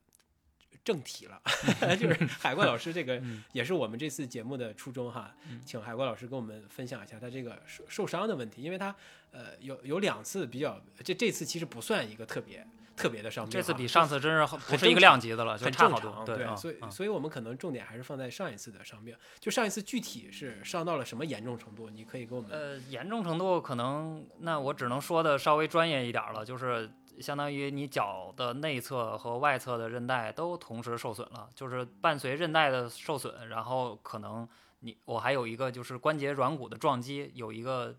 [0.83, 1.41] 正题了，
[1.99, 3.43] 就是海怪老师这个嗯。
[3.53, 5.61] 也是我们这次节目的初衷哈，嗯。
[5.65, 8.95] 请海怪老师跟我们分享一下他这个受受伤的问题，因为他
[9.31, 16.11] 呃有有两次比较，这这次其实不算一个特别特别的伤病，这次比上次真是不是一个量级的了，就很差好多。
[16.11, 26.89] 正常，对啊，所以啊所以我们可能重点还是放在上一次的伤病，就上一次具体是伤到了什么严重程度，你可以给我们呃，严重程度可能，那我只能说的稍微专业一点儿了，就是
[27.21, 34.47] 相当于你脚的内侧和外侧的韧带都同时受损了，就是伴随韧带的受损，然后可能
[34.79, 37.95] 你我还有一个就是关节软骨的撞击，有一个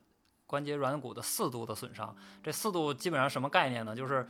[0.47, 2.15] 关节软骨的四度的损伤。
[2.43, 3.95] 这四度基本上什么概念呢？
[3.95, 4.27] 就是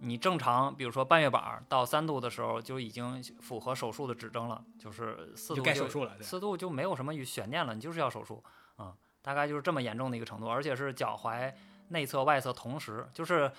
[0.00, 8.42] 你正常，比如说半月板儿到三度的时候就已经符合手术的指征了，就是四就度该手术了，对四度就没有什么悬念了，你就是要手术
[8.76, 11.52] 啊、大概就是这么严重的一个程度，而且是脚踝
[11.88, 13.52] 内侧、外侧同时，就是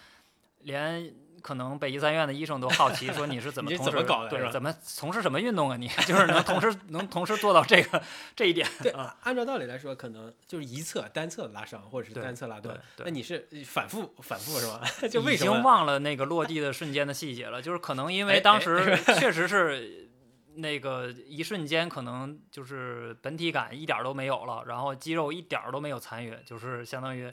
[0.64, 5.88] 连可能北医三院的医生都好奇， 说你是怎么你是同时怎么搞的对，怎么从事什么运动啊你？
[6.06, 8.02] 就是能同时能同时做到这个
[8.36, 14.82] 这一点 对啊，按照道理来说，可能就是一侧单侧拉伤或者是单侧拉断，那你是反复反复是吧？
[15.10, 15.52] 就为已经？
[15.64, 20.10] 忘了那个落地的瞬间的细节了，就是可能因哎为当哎时确实是
[20.56, 27.32] 那个一瞬间，可能就是本体感一点儿都没有了，然后肌肉一点儿都没有参与，就是相当于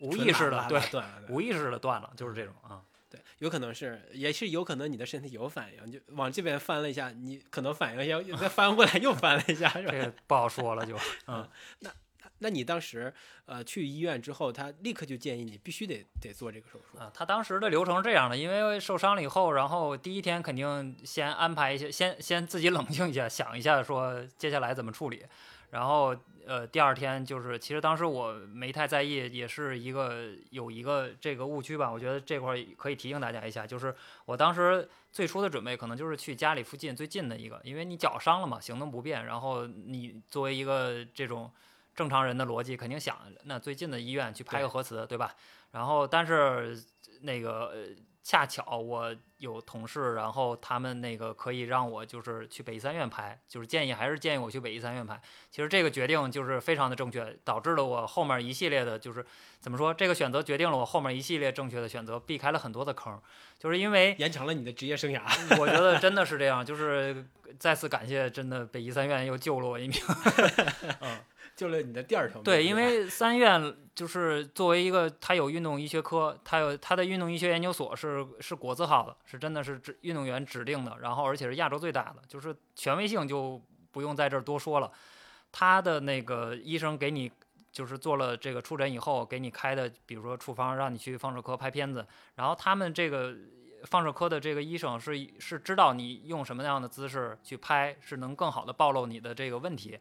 [0.00, 2.82] 无意识的对断无意识的断了，就是这种啊。
[3.08, 9.92] 对，有可能是，也是有可能你的身体有反应，就往这边翻了一下，你可能反应一下，又再翻过来又翻了一下，是吧？
[9.92, 11.48] 这个不好说了就， 嗯，
[12.38, 13.14] 那你当时
[13.46, 16.98] 呃去医院之后，他立刻就建议你必须得得做这个手术。
[16.98, 25.24] 啊，他当时的流程是这样的，因为受伤了以后，然后第一天肯定先安排一些，先先自己冷静一下，想一下说接下来怎么处理，
[25.70, 41.50] 然后呃第二天就是，其实当时我没太在意，也是一个有一个这个误区吧，我觉得这块儿可以提醒大家一下，就是我当时最初的准备可能就是去家里附近最近的一个，因为你脚伤了嘛，行动不便，然后你作为一个这种。
[41.96, 45.34] 正常人的逻辑肯定想，那最近的医院去拍个核磁，对吧？
[45.70, 46.78] 然后，但是
[47.22, 47.86] 那个呃
[48.22, 55.20] 恰巧我有同事，然后他们那个可以让我就是去北医三院拍，就是建议还是建议我去北医三院拍。
[55.50, 59.24] 其实这个决定就是非常的正确，导致了我后面一系列的，就是
[59.60, 63.20] 怎么说，这个选择决定了我后面一系列正确的选择，避开了很多的坑，
[63.58, 65.20] 就是因为延长了你的职业生涯。
[65.60, 67.26] 我觉得真的是这样，就是
[67.58, 70.00] 再次感谢真的北医三院又救了我一命。
[71.00, 71.18] 嗯。
[71.56, 72.44] 救了你的第二条命。
[72.44, 84.92] 对，因为三院就是作为一个，它有运动医学科，它有它的运动医学研究所是是国字号的，是真的是指运动员指定的，然后而且是亚洲最大的，就是权威性就不用在这儿多说了。
[85.50, 87.32] 他的那个医生给你
[87.72, 93.34] 就是做了这个触诊以后，给你开的，比如说处方让你去放射科拍片子，然后他们这个
[93.84, 99.98] 放射科的这个医生是是知道你用什么样的姿势去拍，是能更好的暴露你的这个问题。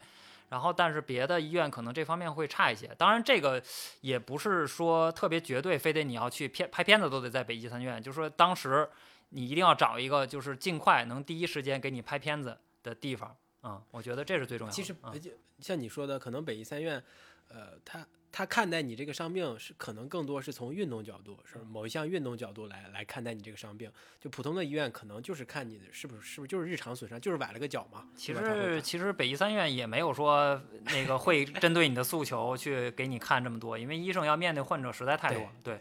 [0.55, 2.87] 然后，但是别的医院可能这方面会差一些。
[2.97, 3.61] 当然，这个
[3.99, 8.01] 也不是说特别绝对，非得你要去片拍片子都得在北医三院。
[8.01, 8.87] 就是说，当时
[9.31, 13.35] 你一定要找一个就是尽快能第一时间给你拍片子的地方。
[13.63, 14.73] 嗯，我觉得这是最重要的。
[14.73, 15.21] 其实嗯
[15.59, 17.03] 像你说的，可能北医三院，
[17.49, 23.89] 呃，他他看待你这个伤病是可能更多是从运动角度，是某一项运动角度来来看待你这个伤病。
[24.19, 28.05] 就普通的医院可能就是看你的是不是是不是就是日常损伤，就是崴了个脚嘛。
[28.13, 35.51] 其实其实北医三院也没有说那个会针对你的诉求去给你看这么多，因为医生要面对患者实在太多了。
[35.63, 35.79] 对，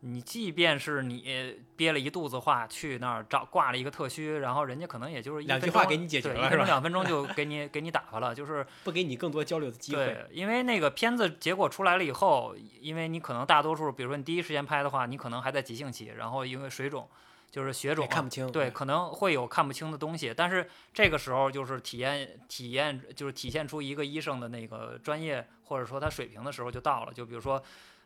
[0.00, 10.04] 你即便是你憋了一肚子话去那儿找挂了一个特需，然后人家可能也就是一两句话给你解决了是吧一分钟两分钟就给你给你打发了，就是 不给你更多交流的机会。
[10.06, 17.08] 对，因为那个片子结果出来了以后，因为你可能大多数，比如说你第一时间拍的话，你可能还在急性期，然后因为水肿，
[17.50, 18.52] 就是血肿啊，也看不清。
[18.52, 27.12] 对，可能会有看不清的东西，但是这个时候就是体验体验，就是体现出一个医生的那个专业或者说他水平的时候就到了。
[27.12, 27.60] 就比如说，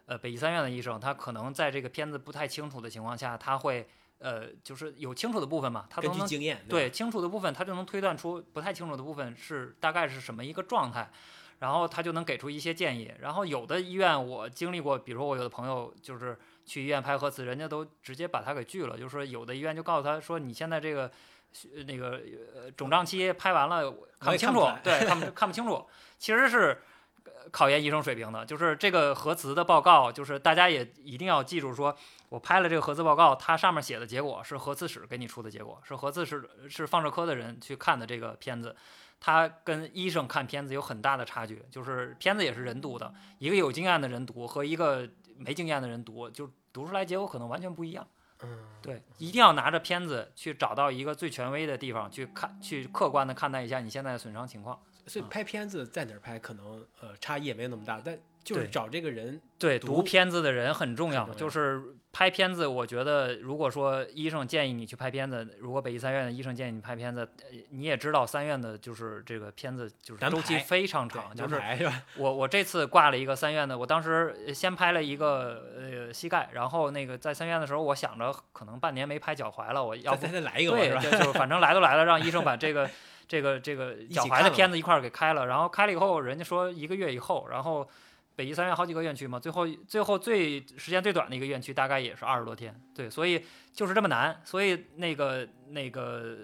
[0.07, 3.89] 呃，北医三院的医生，他可能在这个片子不太清楚的情况下，他会
[4.19, 11.11] 呃，就是有清楚的部分嘛，他都能根据经验，对吧清楚的部分，他就能推断出不太清楚的部分是大概是什么一个状态，
[11.61, 13.13] 然后他就能给出一些建议。
[13.21, 16.37] 然后有的医院我经历过，比如说我有的朋友就是
[16.67, 21.11] 去医院拍核磁，人家都直接把他给拒了，就是说有的医院就告诉他说你现在这个
[21.75, 22.21] 呃那个
[22.55, 25.87] 呃肿胀期拍完了看不清楚对，看不看不清楚，
[26.19, 26.83] 其实是。
[27.43, 31.97] 呃考研医生水平的，就是这个核磁的报告，就是大家也一定要记住说，
[32.29, 38.77] 我拍了这个核磁报告，它上面写的结果是核磁室给你出的结果，是核磁室是放射科的人去看的这个片子，
[39.21, 48.07] 它跟医生看片子有很大的差距，就是片子也是人读的，一个有经验的人读和一个没经验的人读，就读出来结果可能完全不一样。
[48.45, 54.81] 嗯，对，一定要拿着片子去找到一个最权威的地方去看，去客观的看待一下你现在的损伤情况。
[55.07, 61.29] 所以拍片子在哪儿拍，可能呃差异也没有那么大，但就是找这个人，对，读读片子的人很重要。
[61.35, 71.61] 就是拍片子，我觉得如果说医生建议你去拍片子，如果北医三院的医生建议你拍片子，呃你也知道三院的就是这个片子就是周期非常长，就是？
[72.19, 80.91] 我我这次挂了一个三院的，我当时呃先拍了一个呃膝盖，然后那个在三院的时候，我想着可能半年没拍脚踝了，我要不再再来一个对？
[81.01, 82.91] 就就是反正来都来了，让医生把这个
[83.29, 87.89] 这个这个脚踝的片子一块儿给开了，然后开了以后，人家说一个月以后，然后
[88.37, 96.37] 北医三院好几个院区嘛，最后最后最时间最短的一个院区大概也是二十多天，对，所以就是这么难，所以那个那个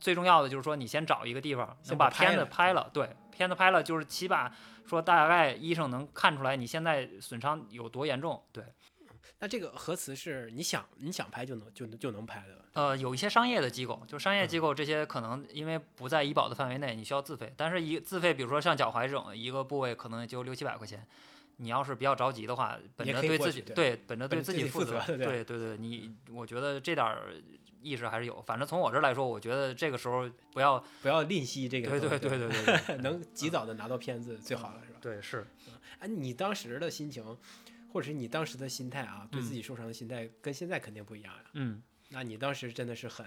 [0.00, 4.50] 最重要的就是说你先找一个地方先能把片子拍了，对，片子拍了就是起码
[4.86, 8.64] 说大概医生能看出来你现在损伤有多严重，对。
[9.42, 17.52] 那这个核磁是你想你想拍就能就能就能拍的，呃，有一些商业的机构，就商业机嗯构这些可能因为不在医保的范围内，你需要自费。
[17.56, 21.04] 但是一自费，比如说像脚踝这种一个部位，可能也就六七百块钱。
[21.56, 27.34] 你要是比较着急的话，本着对自己对本着对自己负责，对 对对对，你我觉得这点儿
[27.80, 28.40] 意识还是有。
[28.42, 34.98] 反正从我这儿来说，我觉得这个时候不要不要吝惜这个对，对对对对对对 能及早的拿到片子最好了，是吧？
[35.00, 35.44] 对是
[35.98, 37.36] 哎，你当时的心情，
[37.92, 41.44] 或者是你当时的心态啊，对自嗯己受伤的心态跟现在肯定不一样呀。
[41.52, 41.82] 嗯。
[42.08, 43.24] 那你当时真的是很，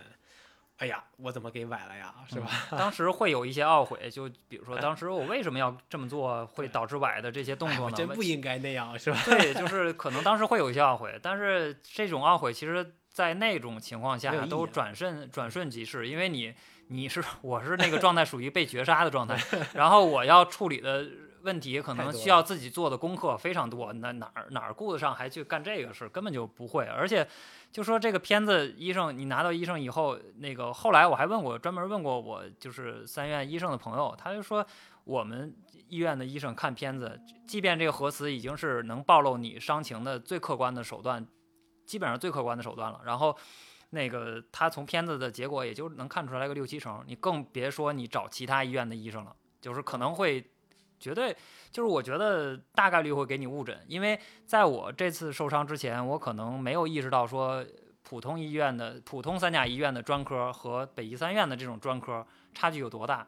[0.77, 2.49] 哎呀，我怎么给崴了呀，是吧？
[2.71, 7.95] 当时会有一些懊悔，就比如说 当时我为什么要这么做，会导致崴的这些动作呢？
[7.97, 9.19] 真不应该那样，是吧？
[9.25, 16.53] 对，就是可能当时会有一些懊悔，但是这种懊悔其实，在那种情况下都转瞬转瞬即逝，因为你
[16.89, 19.35] 你是 我是那个状态属于被绝杀的状态，
[19.73, 21.07] 然后我要处理的
[21.45, 27.25] 问题可能需要自己做的功课非常多，那哪儿哪儿顾得上还去干这个事，根本就不会，而且。
[27.71, 34.65] 就说这个片子，医生你拿到医生以后，那个后来我还问过，专门问过我就是三院医生的朋友，他就说
[35.03, 35.53] 我们
[35.89, 41.27] 医院的医生看片子，即便这个核磁已经是能暴露你伤情的最客观的手段，
[41.85, 43.01] 基本上最客观的手段了。
[43.03, 43.35] 然后，
[43.89, 50.49] 那个他从片子的结果也就能看出来个六七成，你更别说你找其他医院的医生了，就是可能会
[50.99, 51.35] 绝对
[51.71, 57.63] 就是我觉得大概率会给你误诊，因为在我这次受伤之前，我可能没有意识到说
[58.03, 63.27] 普通医院的普通三甲医院的专科和北医三院的这种专科差距有多大。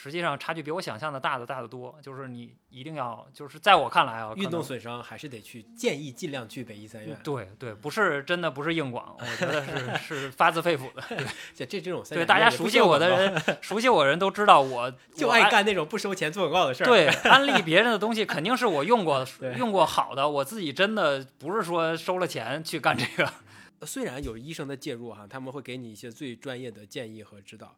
[0.00, 7.18] 实际上差距比我想象的大的大得多，就是你一定要，就是在我看来啊，运动损伤还是得去，建议尽量去北医三院。
[7.24, 11.02] 对对，不是真的不是硬广，我觉得是 是发自肺腑的。
[11.56, 16.86] 对这这种三对，大家熟悉我的人， 熟悉我的人都知道我就爱干那种不收钱做广告的事儿。
[16.86, 23.28] 对，安利别人的东西肯定是我用过用过好的，我自己真的不是说收了钱去干这个。
[23.86, 27.76] 虽然有医生的介入哈，他们会给你一些最专业的建议和指导，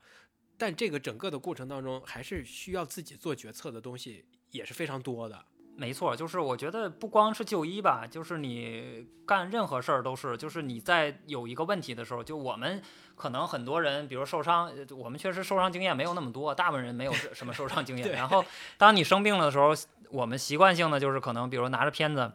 [0.60, 5.42] 但这个整个的过程当中，还是需要自己做决策的东西也是非常多的。
[5.74, 12.82] 没错，就是我觉得不光是就医吧，就是你干任何事儿都是，就是你在有一个问题的时候，就我们
[13.16, 18.10] 可能很多人，比如受伤，呃我们确实受伤经验没有那么多，大部分人没有什么受伤经验。
[18.12, 18.44] 然后
[18.76, 19.74] 当你生病了的时候，
[20.10, 22.30] 我们习惯性的就是可能，比如拿着片子。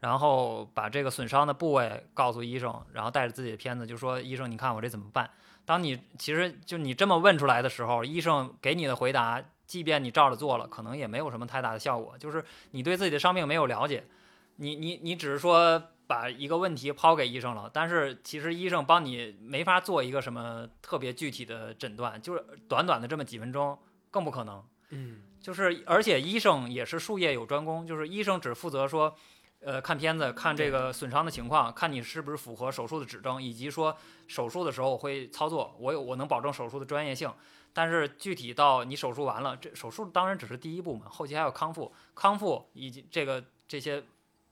[0.00, 5.28] 然后把这个损伤的部位告诉医生，然后带着自己的片子就说：“医生，你看我这怎么办？”
[5.70, 12.18] 当你其实就你这么问出来的时候，医生给你的回答，即便你照着做了，可能也没有什么太大的效果。
[12.18, 14.02] 就是你对自己的伤病没有了解，
[14.56, 23.78] 你你你只是说把一个问题抛给医生了，但是其实医生帮你没法做一个什么特别具体的诊断，就是短短的这么几分钟
[24.10, 24.60] 更不可能。
[24.88, 29.14] 嗯，就是而且医生也是术业有专攻，就是医生只负责说，
[29.62, 33.96] 呃，看片子，看这个损伤的情况，看你是不是符合手术的指征，以及说
[34.26, 37.30] 手术的时候我会操作，我有我能保证手术的专业性。
[37.72, 44.02] 但是具体到你手术完了，这手术当然只是第一步嘛，后期还有康复，康复以及这个这些，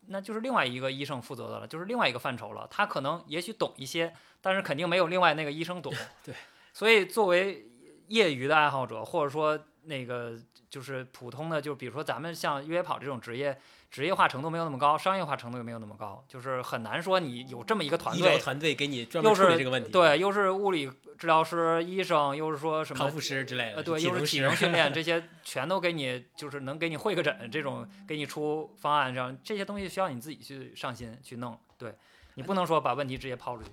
[0.06, 2.68] 那就是另外一个医生负责的了，就是另外一个范畴了。
[2.70, 5.92] 他可能也许懂一些，但是肯定没有另外那个医生懂。
[6.22, 6.34] 对，
[6.72, 7.68] 所以作为
[8.06, 10.38] 业余的爱好者，或者说那个
[10.70, 13.58] 就是普通的，就比如说咱们像越野跑这种职业，
[13.90, 31.58] 职业化程度没有那么高，商业化程度也没有那么高，就是很难说你有这么一个团医疗队，团队给你专门又是处理这个问题，，对，又是物理治疗师、医生，又是说什么康复师之类的，呃，对，又是体能训练， 这些全都给你，就是能给你会个诊，这种给你出方案这样，这些东西需要你自己去上心去弄。
[31.78, 31.94] 对
[32.34, 33.70] 你不能说把问题直接抛出去。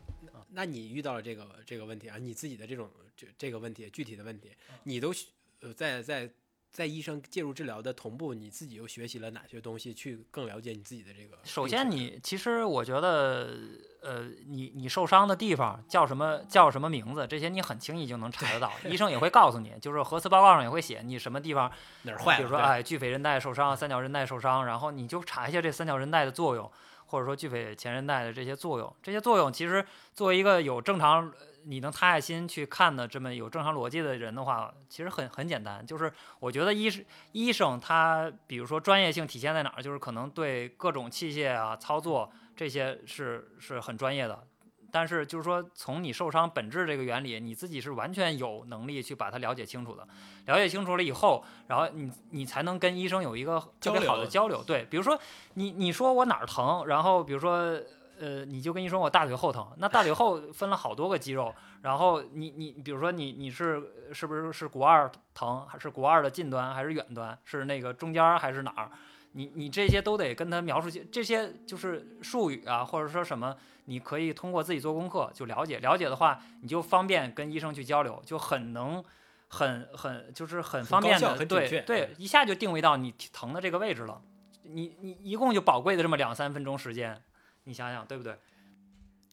[0.51, 5.27] 那你遇到了这个这个问题啊，你自己的这种这这个问题具体的问题，嗯你都学
[5.65, 6.29] 呃在在
[6.71, 11.37] 在医生介入治疗的同步，你自己又学习了哪些东西，去更了解你自己的这个？
[11.43, 13.57] 首先你，其实我觉得，
[14.01, 21.71] 呃，你你受伤的地方叫什么叫什么名字，这些你很轻易就能查得到，医生也会告诉你，就是核磁报告上也会写你什么地方
[22.03, 22.37] 哪儿坏了？
[22.39, 26.69] 比如说，哎，巨腓韧带受伤，三角韧带受伤，然后你就查一下这三角韧带的作用，
[27.05, 28.95] 或者说巨腓前韧带的这些作用。
[29.01, 31.31] 这些作用其实作为一个有正常，
[31.65, 35.85] 你能踏下心去看的这么有正常逻辑的人的话，其实很很简单。
[35.85, 44.47] 就是我觉得医生医生他，比如说专业性体现在哪儿，就是可能对各种器械啊、操作这些是是很专业的。
[44.91, 50.07] 但是就是说，从你受伤本质这个原理，你自己是完全有能力去把它了解清楚的。
[50.45, 54.63] 了解清楚了以后，然后你你才能跟医生有一个特别好的交流。
[54.63, 55.19] 对，比如说
[55.55, 57.77] 你你说我哪儿疼，然后比如说
[58.19, 68.91] 呃，你就跟医生我大腿后疼，那大腿后分了好多个肌肉，然后你你比如说你你是是不是是股二疼，还是股二的近端还是远端，是那个中间儿还是哪儿？
[69.31, 73.55] 你你这些都得跟他描述清，这些就是术语啊，或者说什么，
[73.85, 75.79] 你可以通过自己做功课就了解。
[75.79, 79.03] 了解的话，你就方便跟医生去交流，就很能。
[79.47, 84.19] 很很就是很方便的，对对，一下就定位到你疼的这个位置了。
[84.63, 87.21] 你你一共就宝贵的这么两三分钟时间，
[87.65, 88.35] 你想想对不对？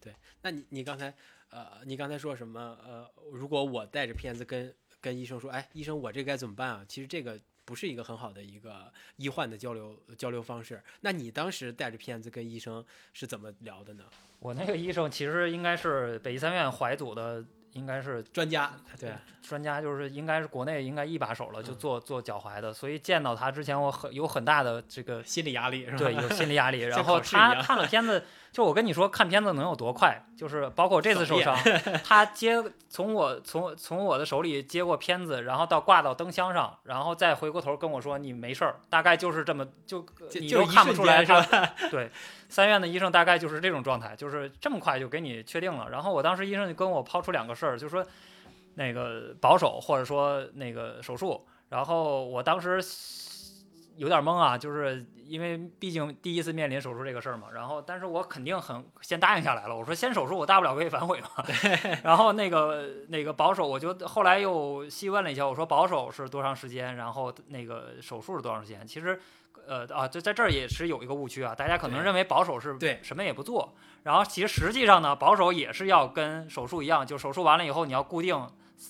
[0.01, 0.13] 对
[0.43, 1.15] 那你你刚才
[1.51, 2.77] 呃，你刚才说什么？
[2.85, 6.85] 呃，如果我带着片子跟跟医生说，哎，医生，我这该怎么办啊？
[6.89, 10.83] 其实这个不是一个很好的一个医患的交流交流方式。
[11.03, 14.05] 那你当时带着片子跟医生是怎么聊的呢？
[14.41, 19.13] 我那个医生其实应该是北医三院怀组的，应该是专家对，
[19.43, 22.73] 专家，就是应该是国内应该一把手了，就嗯做做脚踝的。
[22.73, 25.99] 所以见到他之前，我很有很大的这个心理压力是吧？
[25.99, 26.81] 对，有心理压力。
[26.89, 30.23] 然后他看了片子，就我跟你说，看片子能有多快？
[30.37, 31.57] 就是包括我这次受伤，
[32.05, 40.05] 他接从我从从我的手里接过片子，然后到挂到灯箱上，然后再回过头跟我说你没事儿，大概就是这么就
[40.39, 41.75] 你都看不出来是吧？
[41.91, 42.11] 对，
[42.51, 45.89] 三院的医生大概就是这种状态，就是这么快就给你确定了。
[45.91, 48.05] 然后我当时医生就跟我抛出两个事儿，就说
[48.75, 51.47] 那个保守或者说那个手术。
[51.71, 52.79] 然后我当时
[53.97, 57.49] 有点懵啊，就是因为毕竟第一次面临手术这个事儿嘛。
[57.55, 59.77] 然后，但是我肯定很先答应下来了。
[59.77, 61.29] 我说先手术，我大不了可以反悔嘛。
[62.05, 66.97] 然后那个那个保守，我就后来又细问了一下，我说保守是多长时间？
[66.97, 68.87] 然后那个手术是多长时间？
[68.87, 69.19] 其实。
[69.65, 73.73] 呃啊，就在这儿也是有一个误区啊，大家可能认为保守是对什么也不做，
[74.03, 78.35] 然后其实实际上呢，保守也是要跟手术一样，就手术完了以后你要固定，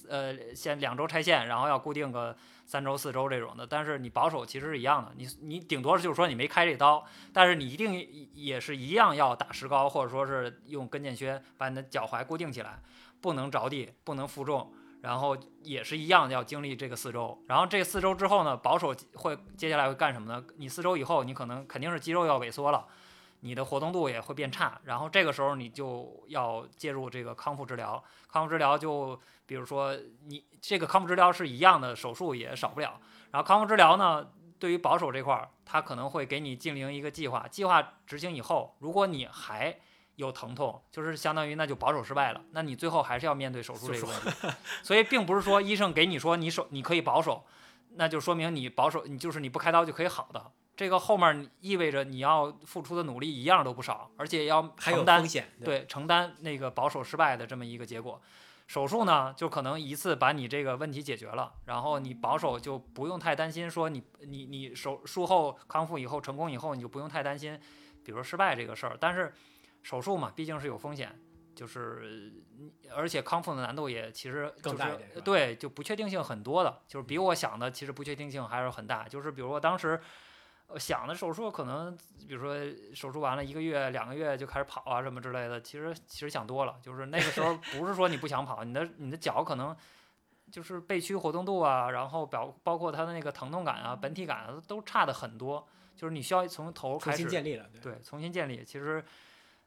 [0.09, 2.35] 呃，先两周拆线，然后要固定个
[2.73, 3.67] 三周四周这种的。
[3.67, 12.81] 但是你保守其实是一样的，你你顶多就是说你没开这刀，但是你一定也是一样要打石膏，或者说是用跟腱靴把你的脚踝固定起来，
[13.21, 14.73] 不能着地，不能负重。
[15.03, 20.43] 然后也是一样要经历这个四周，然后这四周之后呢，保守会接下来会干什么呢？
[20.57, 22.87] 你四周以后，你可能肯定是肌肉要萎缩了，
[23.45, 28.03] 你的活动度也会变差，然后这个时候你就要介入这个康复治疗。
[28.31, 33.01] 康复治疗就比如说你这个康复治疗是一样的，手术也少不了。
[33.33, 34.31] 然后康复治疗呢，
[34.61, 39.77] 对于保守这块儿，它可能会给你进行一个计划，计划执行以后，如果你还
[40.15, 44.49] 有疼痛，就是相当于那就保守失败了，那你最后还是要面对手术这个问题。
[44.85, 47.45] 所以并不是说医生给你说你手你可以保守，
[47.97, 50.53] 那就说明你保守你就是你不开刀就可以好的。
[50.83, 58.21] 这个后面意味着你要付出的努力一样都不少，而且要承担风险，对承担那个保守失败的这么一个结果。
[58.67, 67.57] 手术呢，就可能一次把你这个问题解决了，然后你保守就不用太担心说你你你手术后康复以后成功以后，你就不用太担心，
[68.05, 68.97] 比如说失败这个事儿。
[68.99, 69.33] 但是
[69.85, 71.17] 手术嘛，毕竟是有风险，
[71.55, 72.33] 就是
[72.93, 74.91] 而且康复的难度也其实就是更大
[75.25, 79.07] 对，就不确定性很多的，就是比我想的其实不确定性还是很大。
[79.07, 80.01] 就是比如我当时呃
[80.79, 81.97] 想的手术可能，
[82.27, 82.55] 比如说
[82.95, 89.77] 手术完了一个月、两个月就开始跑啊什么之类的，其实其实想多了，就是那个时候不是说你不想跑，你的你的脚可能。
[90.51, 95.67] 就是背屈活动度啊，然后表包括它的那个疼痛感啊、本体感啊，都差的很多。
[95.97, 98.63] 就是你需要从头重开始新建立了，对，对，重新建立。
[98.63, 99.03] 其实，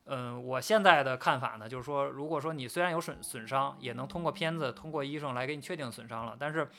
[0.03, 6.69] 嗯、我现在的看法呢，就是说，如果说你虽然有损损伤，也能通过片子、通过医生来给你确定损伤了，但是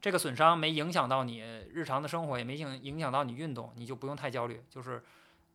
[0.00, 1.40] 这个损伤没影响到你
[1.72, 4.62] 日常的生活，也没影影响到你运动，你就不用太焦虑。
[4.70, 5.02] 就是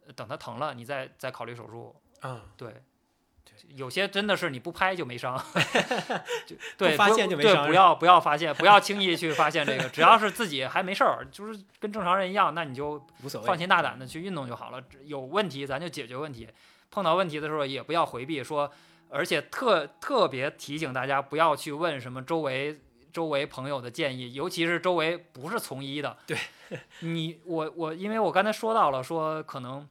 [0.05, 1.95] 呃等它疼了，你再再考虑手术。
[2.21, 2.83] 嗯，对。
[3.69, 5.41] 有些真的是你不拍就没伤，
[6.45, 14.83] 就对，发，现就没伤不要不要发现，不要轻易去发现这个，只要是自己还没事儿，就是跟正常人一样，那你就无所谓，放心大胆的去运动就好了。
[15.05, 16.49] 有问题咱就解决问题，
[16.91, 18.69] 碰到问题的时候也不要回避说，
[19.09, 22.81] 而且特特别提醒大家不要去问什么周围
[23.15, 26.17] 周围朋友的建议，尤其是周围不是从医的。
[26.27, 26.37] 对，
[26.99, 29.87] 你我我，因为我刚才说到了，说可能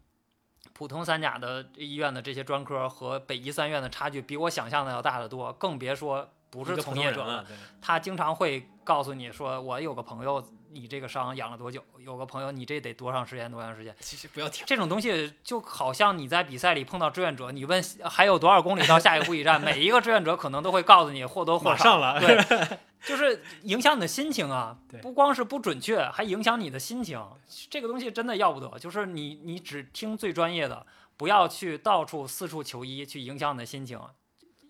[0.75, 7.47] 普通三甲的医院的这些专科和北医三院的差距比我想象的要大得多，更别说不是从业者了。
[7.81, 11.83] 他经常会告诉你说，我有个朋友，你这个伤养了多久？
[11.99, 13.51] 有个朋友，你这得多长时间？
[13.51, 13.95] 多长时间？
[14.01, 21.71] 其实不要听，这种东西就好像你在比赛里碰到志愿者，你问还有多少公里到下一个补给站， 每一个志愿者可能都会告诉你或多或少。
[21.71, 27.25] 马上了，对，就是影响你的心情啊 对，不光是不准确，还影响你的心情。
[27.71, 30.85] 这个东西真的要不得，就是你你只听最专业的，
[31.17, 34.01] 不要去到处四处求医，去影响你的心情，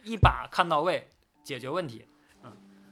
[0.02, 1.08] 一把看到位，
[1.42, 2.06] 解决问题。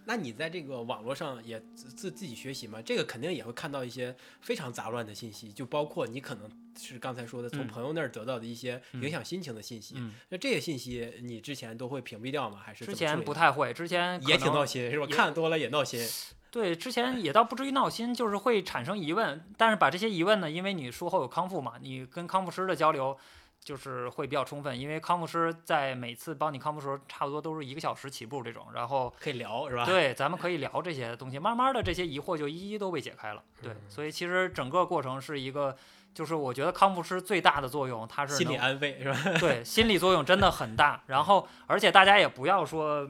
[0.05, 2.83] 那你在这个网络上也自自自己学习嘛？
[2.83, 9.95] 这个肯定也会看到一些非常杂乱的信息，就包括你可能是刚才说的从嗯朋友那儿得到的一些影响心情的信息。
[9.97, 12.61] 嗯，那这些信息你之前都会屏蔽掉吗？
[12.63, 15.07] 还是之前不太会，之前也挺闹心，是吧？
[15.11, 16.01] 看多了也闹心。
[16.51, 23.17] 对，之前也倒不至于闹心，就是会产生疑问，但是把这些疑问呢，因为你术后有康复嘛，你跟康复师的交流
[23.65, 29.85] 就是会比较充分，因为康复师在每次帮你康复的时候，差不多都是一个小时起步这种，然后可以聊是吧？
[29.85, 33.43] 对，咱们可以聊这些东西，慢慢的这些疑惑就一一都被解开了。
[33.63, 35.77] 对，所以其实整个过程是一个，
[36.13, 39.19] 就是我觉得康复师最大的作用，他是心理能安慰是吧？
[39.39, 41.01] 对，心理作用真的很大。
[41.07, 43.09] 然后，而且大家也不要说，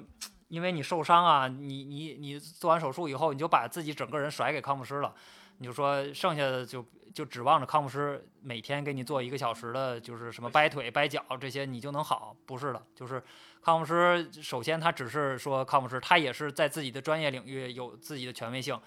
[0.48, 5.14] 因为你受伤啊，你你你做完手术以后，你就把自己整个人甩给康复师了，
[5.56, 6.84] 你就说剩下的就
[7.14, 12.36] 就指望着康复师每天给你做一个小时的，就是什么掰腿、掰脚这些，你就能好？
[12.46, 13.22] 不是的，就是
[13.62, 18.78] 康复师首先他只是说康复师，他也是在自己的专业领域有自己的权威性。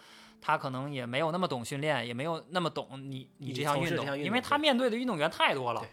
[0.41, 5.89] 他可能也没有那么懂训练，也没有那么懂你你你这项运动，因为他面对的运动员太多了对，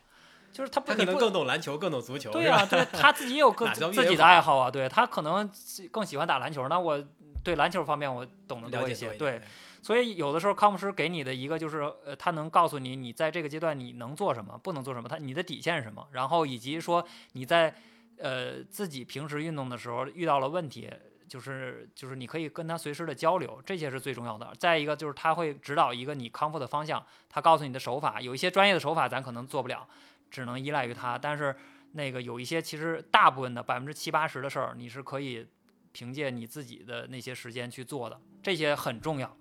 [0.53, 2.31] 就是他不他可能你不更懂篮球，更懂足球。
[2.33, 2.85] 对呀、是吧？
[2.85, 5.49] 对他自己也有各哪叫自己的爱好啊，对他可能
[5.91, 7.03] 更喜欢打篮球，那我
[7.43, 9.41] 对篮球方面我懂得多一些，对，，
[9.83, 17.75] 所以有的时候康复师给你的一个就是，呃，他能告诉你你在这个阶段你能做什么，不能做什么，他你的底线是什么，然后以及说你在
[18.17, 20.89] 呃自己平时运动的时候遇到了问题。
[21.29, 24.53] 就是就是你可以跟他随时的交流，这些是最重要的。
[24.59, 29.89] 再一个就是他会指导一个你康复的方向，他告诉你的手法，有一些专业的手法咱可能做不了，
[30.31, 31.17] 只能依赖于他。
[31.17, 31.57] 但是
[31.93, 35.47] 那个有一些其实大部分的百分之七八十的事儿，你是可以
[35.93, 39.35] 凭借你自己的那些时间去做的，这些很重要。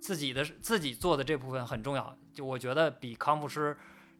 [0.00, 3.76] 自己的自己做的这部分很重要，就我觉得比康复师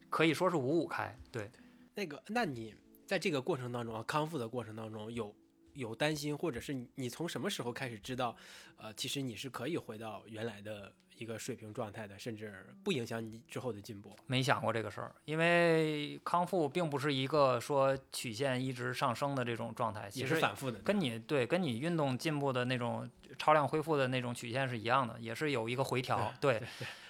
[0.09, 1.17] 可以说是五五开。
[1.31, 1.49] 对，
[1.95, 2.73] 那个，那你
[3.05, 5.33] 在这个过程当中啊，康复的过程当中有
[5.77, 8.35] 有担心，或者是你你从什么时候开始知道，
[8.77, 14.15] 呃，其实你是可以回到原来的一个水平状态的，甚至不影响你之后的进步。
[14.25, 26.33] 没想过这个事儿，因为康复并不是一个说曲线一直上升的这种状态，其也实是反复的，跟你对跟你运动进步的那种超量恢复的那种曲线是一样的，也是有一个回调。
[26.41, 26.61] 对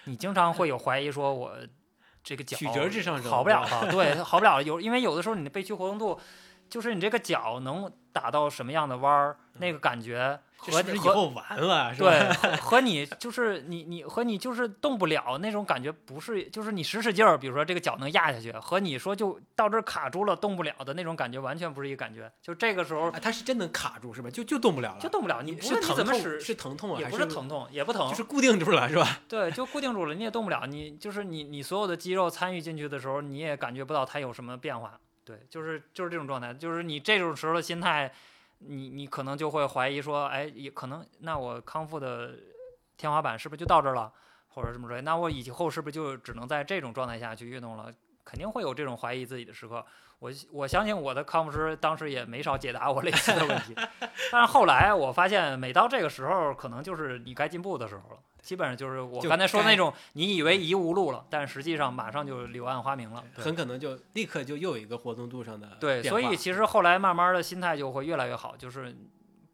[0.06, 1.58] 你经常会有怀疑，说我
[2.24, 4.64] 这个脚曲折之上升好不了了，对，好不了了。
[4.64, 6.20] 有因为有的时候你的背屈活动度，
[6.70, 11.94] 就是你这个脚能打到什么样的弯儿，那个感觉和这以和后完了？
[11.94, 12.10] 是吧？
[12.10, 22.32] 对，和 和你就是你你和你就是动不了那种感觉，不是就是你使使劲儿，比如说这个脚能压下去，和你说就到这儿卡住了动不了的那种感觉，完全不是一个感觉。
[22.42, 24.30] 就这个时候啊，它是真能卡住是吧？
[24.32, 29.20] 就就动不了了，就动不了，你无是论你疼痛怎么使，是疼痛啊，也不是疼痛，也不疼就，是固定住了是吧？
[29.30, 30.66] 对，就固定住了，你也动不了。
[30.66, 35.00] 你就是你你所有的肌肉参与进去的时候，你也感觉不到它有什么变化。
[35.28, 38.10] 对，就是就是这种状态，就是你这种时候的心态，
[38.60, 42.34] 你你可能就会怀疑说，哎，也可能那我康复的
[42.96, 44.10] 天花板是不是就到这儿了，
[44.48, 45.02] 或者什么之类？
[45.02, 47.94] 那我以后是不是就只能在这种状态下去运动了？
[48.24, 49.86] 肯定会有这种怀疑自己的时刻。
[50.20, 53.76] 我我相信我的康复师当时也没少解答我类似的问题，
[54.32, 58.18] 但是后来我发现，每到这个时候，可能就是你该进步的时候了。
[58.42, 63.22] 基本上就是我刚才说的那种，你以为已无路了，但实际上马上就柳暗花明了。
[63.36, 68.96] 很可能就立刻就又有一个活动度上的对，所以其实后来慢慢的心态就会越来越好，就是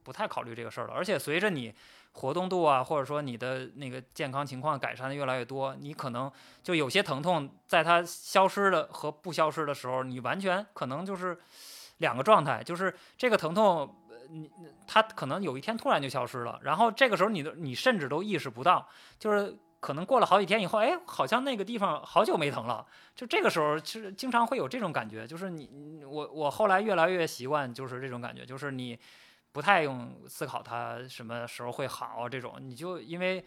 [0.03, 0.93] 不太考虑这个事儿了。
[0.93, 1.73] 而且随着你
[2.13, 6.31] 活动度啊，或者说你的那个健康情况改善的越来越多，你可能
[6.63, 11.37] 就有些疼痛在它消失的和不消失的时候，你完全可能就是
[11.97, 13.95] 两个状态，就是这个疼痛。
[14.09, 14.49] 呃你
[14.87, 18.87] 它可能有一天突然就消失了，然后这个时候你的你甚至都意识不到，
[19.19, 22.83] 就是可能过了好几天以后，哎，好像那个地方好久没疼了，
[23.15, 28.97] 就这个时候，其实经常会有这种感觉，就是你我我后来越来越习惯，就是这种感觉，就是你
[29.53, 33.41] 不太用思考它什么时候会好这种，你就因为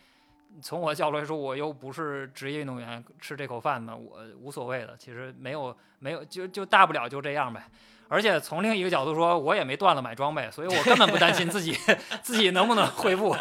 [0.63, 7.69] 从我的角度来说，我又不是职业运动员，吃这口饭嘛，我无所谓的，其实没有没有就就大不了就这样呗。
[8.09, 11.77] 而且从另一个角度说，我也没断了买装备，所以我根本不担心自己
[12.23, 13.37] 自己能不能恢复。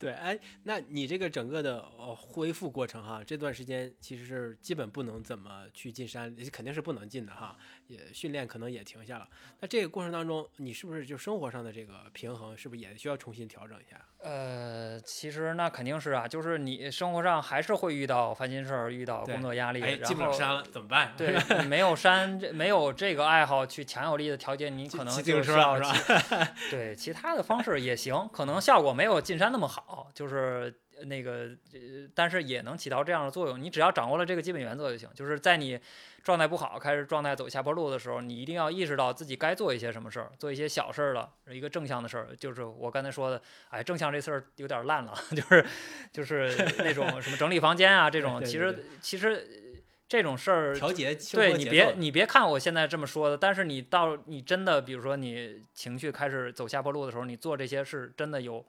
[0.00, 7.54] 对，哎，那你这个整个的呃恢复过程哈，这段时间其实是基本不能怎么去进山，肯定是不能进的哈，
[7.86, 9.28] 也训练可能也停下了。
[9.60, 14.00] 那这个过程当中，你是不是就生活上的这个平衡，是不是也需要重新调整一下？
[14.22, 21.12] 呃，其实那肯定是啊，就是你生活上还是会遇到烦心事儿，遇到工作压力，哎，进不了山了怎么办？
[21.16, 30.74] 对你没有山，这没有这个爱好去强有力的调节，你可能就需车了要对其他的方式也行，可能效果没有进山那么好，就是
[31.04, 33.60] 那个呃，但是也能起到这样的作用。
[33.60, 35.78] 你只要掌握了这个基本原则就行，就是在你
[36.22, 42.28] 状态不好，开始状态走下坡路的时候，你一定要意识到自己该做一些什么事儿，做一些小事儿了，一个正向的事儿。
[42.36, 45.66] 就是我刚才说的，哎，正向这事儿有点烂了， 就是
[46.12, 49.70] 就是那种什么整理房间啊这种，其实其实
[50.06, 58.62] 这种事儿调节对你别你别看我现在这么说的，但是你到你真的，比如说你情绪开始走下坡路的时候，你做这些事真的有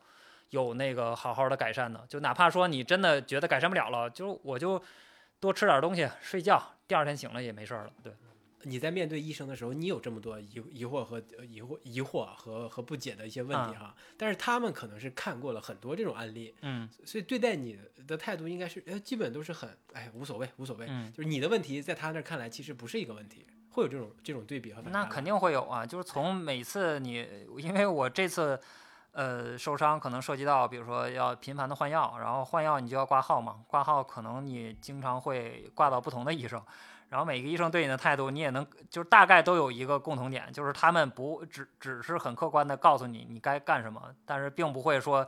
[0.51, 2.05] 有那个好好的改善的。
[2.07, 4.81] 就哪怕说你真的觉得改善不了了，就我就
[5.41, 7.91] 多吃点东西，睡觉，第二天醒了也没事儿了。
[8.03, 8.13] 对，
[8.63, 24.83] 你在面对医生的时候，你有这么多疑疑惑和呃疑惑疑惑和和不解的一些问题哈，但是他们可能是看过了很多这种案例，嗯所以对待你的态度应该是呃基本都是很哎无所谓无所谓，嗯，就是你的问题在他那儿看来其实不是一个问题，会有这种这种对比和。
[24.83, 27.27] 那肯定会有啊，就是从每次你，
[27.57, 28.59] 因为我这次。
[29.13, 36.63] 呃，受伤可能涉及到，比如说要频繁的换药，然后换药你就要挂号嘛，挂号可能你经常会挂到不同的医生，
[37.09, 45.27] 然后每个医生对你的态度，你也能就是大概都有一个共同点，就是他们不只只是很客观的告诉你你该干什么，但是并不会说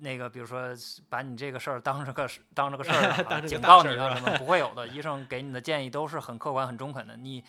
[0.00, 0.70] 那个比如说
[1.08, 4.86] 把你这个事儿当成个事当这个事儿 警告你啊什么，不会有的。
[4.88, 7.16] 医生给你的建议都是很客观、很中肯的。
[7.16, 7.42] 你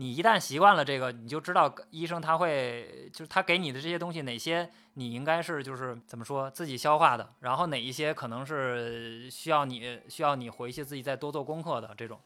[0.00, 12.18] 你一旦习惯了这个，你就知道医生他会就是他给你的这些东西哪些你应该是就是怎么说自己消化的，然后哪一些可能是需要你需要你回去自己再多做功课的这种。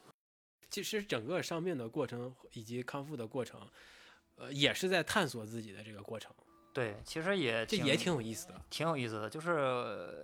[0.71, 3.61] 其实整个伤病的过程以及康复的过程，
[4.37, 6.31] 呃，也是在探索自己的这个过程，
[6.73, 8.55] 对，其实也这也挺有意思的。
[8.71, 10.15] 挺有意思的，就是呃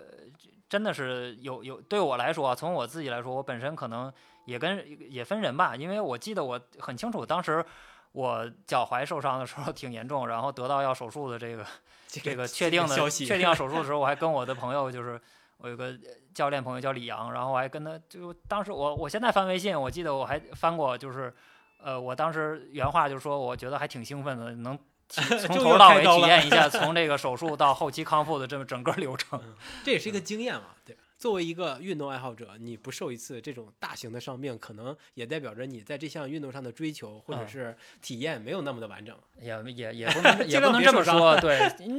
[0.68, 4.12] 真的是有有对我来说啊，从我自己来说，我本身可能
[4.50, 7.64] 也跟也分人吧，因为我记得我很清楚，当时
[8.12, 11.64] 我脚踝受伤的时候 挺严重，然后得到要手术的这个
[12.08, 15.20] 这个确定的消息，确定要手术的时候，我还跟我的朋友就是。
[15.62, 15.94] 我有个
[16.32, 21.30] 教练朋友叫李阳，然后我还跟他就当时我我现在翻微信，我记得我还翻过，就是
[21.76, 24.74] 呃，我当时原话就是说，我觉得还挺兴奋的，能
[25.06, 29.38] 体 从头到尾体验一下从这个手术到后期康复的这么整个流程。
[29.84, 30.96] 这也是一个经验嘛，对。
[31.20, 39.14] 作为一个运动爱好者，你不受一次这种大型的伤病，可能也代表着你在这项运动上的追求或者嗯是体验没有那么的完整。
[39.38, 41.58] 也也也不 能也不能这么说， 对，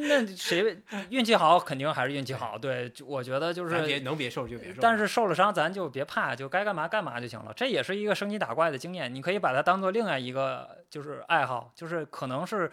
[0.10, 0.76] 那谁
[1.12, 3.86] 运气好肯定还是运气好，对，我觉得就是。
[3.86, 4.82] 别能别受就别受。
[4.82, 7.54] 但是受了伤，咱就别怕，就该干嘛干嘛就行了。
[7.56, 12.72] 这也是一个升级打怪的经验，你可以把它当做另外一个就是爱好，就是可能是，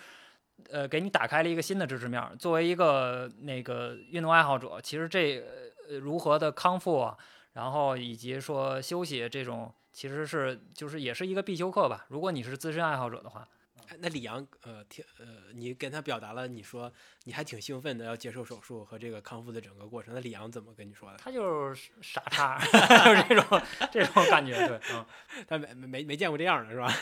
[0.70, 2.34] 呃，给你打开了一个新的知识面儿。
[2.36, 5.42] 作为一个那个运动爱好者，其实这
[5.88, 7.16] 呃如何的康复啊，
[7.54, 12.06] 然后以及说休息这种，其实是就是也是一个必修课吧。
[12.08, 13.46] 如果你是资深爱好者的话。
[13.90, 16.92] 哎那李阳，呃，听，呃，你跟他表达了你说
[17.24, 21.16] 你还挺兴奋的要接受手术和这个康复的整个过程，那李阳怎么跟你说的？
[21.16, 22.58] 他就是傻叉，
[23.02, 25.06] 就是这种这种感觉，对，嗯，
[25.48, 26.92] 他没没没见过这样的是吧？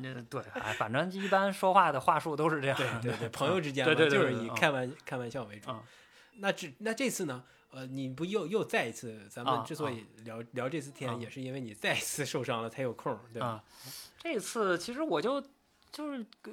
[0.00, 5.82] 那 对，哎，反正一般说话的话术都是这样，对对对，朋友之间嘛，对对对就是以开玩开玩笑为主嗯。
[6.36, 7.42] 那这那这次呢？
[7.70, 13.46] 呃，你不又又再一次，咱们啊之所以聊、聊这次天，啊也是因为你再一次受伤了才有空，对吧？
[13.46, 13.64] 啊，
[14.18, 15.40] 这次其实我就
[15.92, 16.52] 就是呃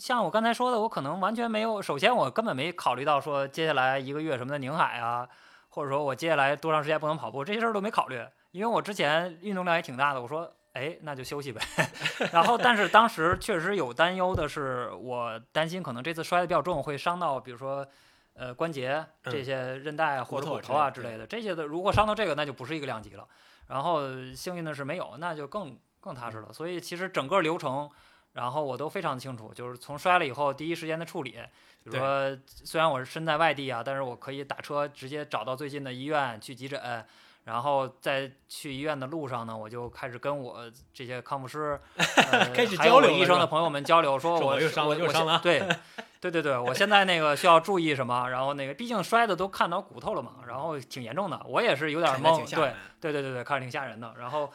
[0.00, 5.28] 像我刚才说的，我可能完全没有，首先我根本没考虑到说接下来一个月什么的宁海啊，
[5.68, 10.52] 或者说我接下来多长时间不能跑步这些事儿都没考虑，因为我之前运动量也挺大的，我说。
[10.74, 11.60] 哎，那就休息呗。
[12.32, 17.86] 然后，但是当时确实有担忧的是，我担心可能这次摔的比较重，会伤到比如说，
[18.34, 21.26] 呃，关节这嗯些韧带啊或者骨头啊之类的。
[21.26, 23.26] 这些的如果伤到这个，那就不是一个量级了。
[23.68, 24.00] 然后
[24.34, 26.52] 幸运的是没有，那就更更踏实了。
[26.52, 27.90] 所以其实整个流程，
[28.32, 31.32] 然后我都非常清楚，就是从摔了以后第一时间的处理，
[31.84, 37.04] 比如说虽然我是身在外地啊，但是我可以打车直接找到最近的医院去急诊。
[37.44, 41.76] 然后在去医院的路上呢，我就开始跟我这些康复师，
[42.30, 45.60] 呃、开始交流了是吧生的朋友们交流，说 说我我又伤了又伤了对，
[46.22, 48.28] 对对对，我现在那个需要注意什么？
[48.30, 54.14] 然后那个毕竟摔的都看到骨头了嘛，然后挺严重的，我也是有点懵对对对对对，看着挺吓人的。
[54.16, 54.48] 然后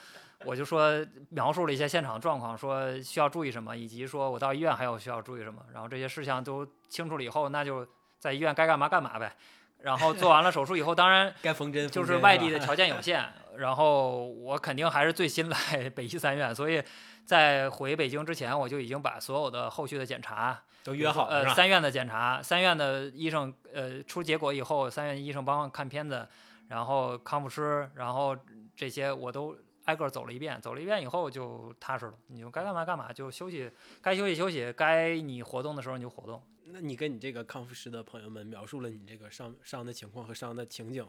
[0.45, 5.61] 我就说描述了一些现场状况，说需要注意什么，以及说我到医院还有需要注意什么。
[5.73, 7.85] 然后这些事项都清楚了以后，那就
[8.17, 9.35] 在医院该干嘛干嘛呗。
[9.81, 13.23] 然后做完了手术以后，当然该缝针就是外地 的条件有限，
[13.57, 16.83] 然后我肯定还是最新来北医三院，所以
[17.25, 21.43] 在回北京之前，我就已经把所有的后续的检查都约好了？
[21.43, 26.27] 呃三院的检查，三院的医生呃出结果以后，三院医生帮我看片子，
[26.69, 28.35] 然后康复师，然后
[28.75, 29.55] 这些我都
[29.87, 33.69] 挨个走了一遍，走了一遍以后就踏实了，你就该干嘛干嘛，就休息，
[34.01, 36.41] 该休息休息，该你活动的时候你就活动。
[36.69, 41.07] 那你跟你这个康复师的朋友们描述了你这个伤伤的情况和伤的情景，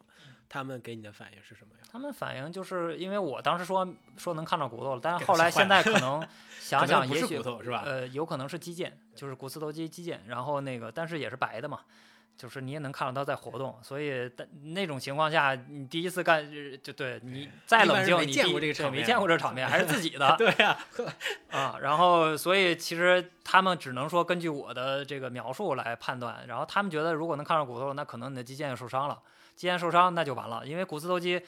[0.49, 1.89] 他们给你的反应是什么呀？
[1.91, 6.25] 他们反应就是因为我当时说说能看到骨头了，但是后来现在 可能
[6.61, 7.83] 想想也许骨头是吧？
[7.85, 11.81] 呃有可能是肌腱，就是骨刺头肌肌腱，然后那个但是也是白的嘛，
[12.39, 20.79] 就是你也能看到它在活动，所以但那种情况下，你第一次干呃就对你再冷静，你见过这个场面没见过这场面，还是自己的 对呀、
[21.51, 29.19] 啊，然后所以其实他们只能说根据我的这个描述来判断，然后他们觉得如果能看到骨头，那可能你的肌腱受伤了，
[29.57, 31.43] 肌腱受伤那就完了，因为股四头肌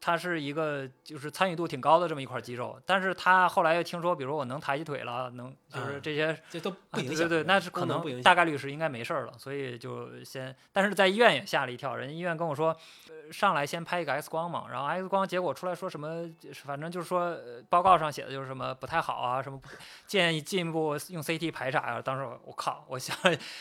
[0.00, 7.16] 它是一个就是参与度挺高的这么一块肌肉，但是他后来又听说，比如我能抬起腿了，能就是啊这些这都啊不影响。
[7.16, 12.76] 对对对，那是可能不影响大概率是应该没事儿了，所以就先，但是在医院也吓了一跳，人医院跟我说，
[13.08, 16.28] 呃，上来先拍一个 X 光嘛，然后 X 光结果出来说什么，
[16.64, 19.68] 反正就是说、呃报告上写的就是什么不太好啊，什么不
[20.06, 23.16] 建议进一步用 CT 排查啊，当时我我靠，我想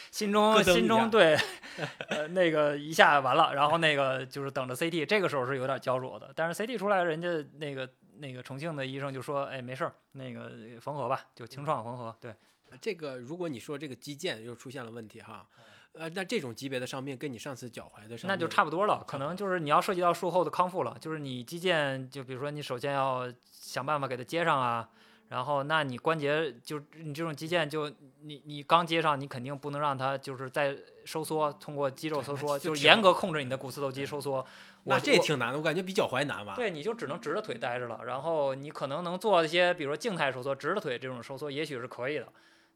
[0.10, 1.38] 心中心中对，
[2.10, 10.50] 呃那个一下完了，然后那个就是等着 CT，这个时候是有点焦灼的，但是 CT 出来，人家那个那个重庆的医生就说，哎没事儿，那个
[10.80, 12.34] 缝合吧，就清创缝合，对。
[12.80, 15.44] 这个如果你说这个肌腱又出现了问题哈，
[15.94, 24.88] 呃，那这种级别的伤病跟你上次脚踝的伤那就差不多了，可能就是你要涉及到术后的康复了，就是你肌腱，就比如说你首先要想办法给它接上啊，
[25.30, 27.90] 然后那你关节就你这种肌腱就
[28.22, 34.46] 你你刚接上，你肯定不能让它就是再收缩，通过肌肉收缩，就就是严格控制你的股四头肌收缩。
[34.90, 36.54] 那这挺难的，我感觉比脚踝难吧？
[36.56, 42.28] 对，你就只能直着腿待着了，然后你可能能做一些，比如说静态收缩、直着腿这种收缩，也许是可以的。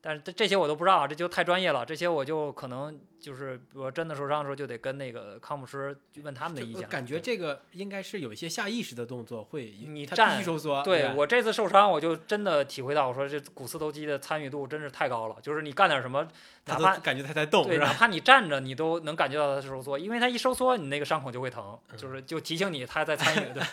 [0.05, 1.85] 但是这这些我都不知道啊，这就太专业了。
[1.85, 10.43] 这些我就可能就是，比如真的受伤的时候，就得跟那个康复师问他们的意见感觉这个应该是有一些下意识的动作会，你站
[10.83, 15.37] 对我这次受伤，我就真的体会到，我说这股四头肌的参与度真是太高了。
[15.41, 16.27] 就是你干点什么，
[16.65, 23.53] 哪怕感觉它在动对，哪怕你站着，你都能感觉到它收缩，因为它一收缩，你那个伤口就会疼，嗯就是就提醒你它在参与。
[23.53, 23.63] 对，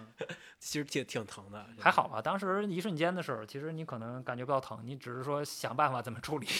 [0.58, 6.46] 其实挺挺疼的，还好吧，当时一瞬间的事儿，其实你可能感觉不到疼，你只是说想办法怎么处理。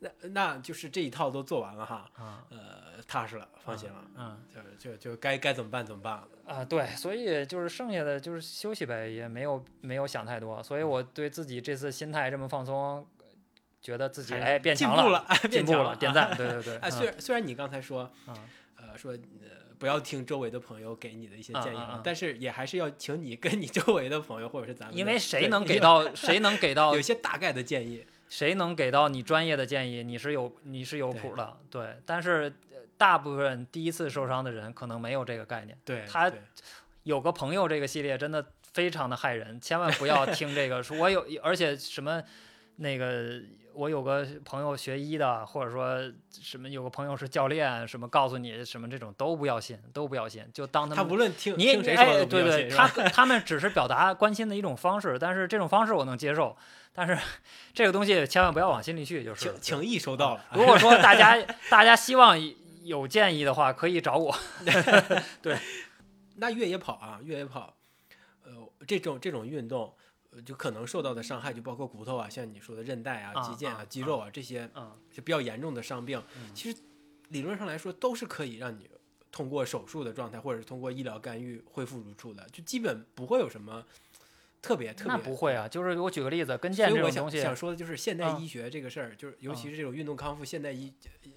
[0.00, 4.40] 那那就是这一套都做完了哈，啊，呃，踏实了，放心了，嗯
[4.78, 6.28] 就就就该该怎么办怎么办了。
[6.46, 13.04] 啊，对，所以就是剩下的就是休息呗，也没有没有想太多，所以我对自己这次心态这么放松，
[13.82, 18.36] 觉得自己哎变强 进步了，哎进步了，点赞，对对对， 哎，虽然虽然你刚才说，嗯
[18.76, 19.18] 呃，说呃
[19.78, 31.96] 不要听周围的朋友给你的一些建议嗯嗯嗯但是也还是要请你跟你周围的朋友或者是咱们，因为谁能给到 谁能给到有些大概的建议，谁能给到你专业的建议，你是有你是有谱的，对。
[32.04, 35.78] 但是呃大部分第一次受伤的人可能没有这个概念。
[35.84, 36.30] 对，他
[37.04, 40.82] 有个朋友这个系列真的非常的害人，千万不要听这个。
[40.82, 42.22] 说我有，而且什么
[42.76, 43.40] 那个，
[43.78, 51.04] 我有个朋友学医的，或者说什么有个朋友是教练，什么告诉你什么这种都不要信，都不要信，就当他们。
[51.04, 56.56] 他无论听你听谁说哎，的都不对对，他吧他们只是表达关心的一种方式，但是这种方式我能接受，
[56.92, 57.16] 但是
[57.72, 62.36] 这个东西千万不要往心里去，就是情情意收到了，如果说大家 大家希望
[62.82, 64.36] 有建议的话可以找我。
[65.40, 65.56] 对
[66.38, 67.72] 那越野跑啊，越野跑，
[68.44, 68.50] 呃，
[68.88, 69.92] 这种这种运动，呃，
[70.42, 76.78] 就可能受到的伤害就包括骨头啊，像你说的韧带啊、啊肌腱啊、啊肌肉啊这些嗯，就比较严重的伤病，嗯其实
[77.28, 78.88] 理论上来说都是可以让你
[79.30, 83.84] 通过手术的状态，或者是通过医疗干预恢复如初的，就基本不会有什么
[84.62, 85.12] 特别特别。
[85.12, 90.92] 那不会啊，就是我举个例子，跟腱这种东西，想说的就是现代嗯医学这个事儿，就是尤其是这种运动康复、现代医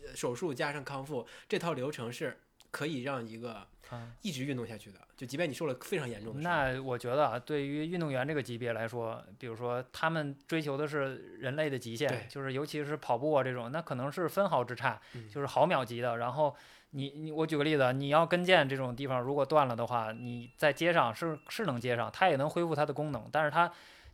[0.08, 2.40] 呃手术加上康复这套流程是
[2.72, 6.52] 可以让一个嗯一直运动下去的，就即便你受了非常严重的伤。
[6.52, 16.18] 那我觉得啊，对于运动员这个级别来说，比如说他们追求的是人类的极对限，就是尤其是跑步啊这种，那可能是分毫之差，嗯就是毫秒级的。
[16.18, 16.56] 然后
[16.92, 23.72] 你你我举个例子，你要跟腱这种地方如果断了的话，你在接上是是能接上，它也能恢复它的功能，但是它。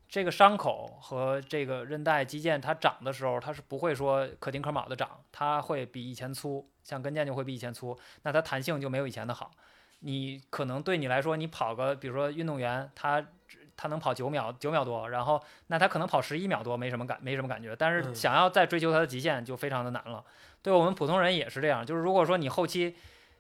[0.09, 9.51] 这个伤口和这个韧带、肌腱，它长的时候，它是不会说可丁可卯的长，它会比以前粗，像跟腱就会比以前粗，那它弹性就没有以前的好。
[9.99, 20.23] 你可能对你来说，你跑个，比如说运动员，他只他能跑九秒九秒多，然后那他可能跑十一秒多没什么感没什么感觉，但是嗯想要再追求他的极限就非常的难了。
[20.61, 22.95] 对我们普通人也是这样，就是如果说你后期，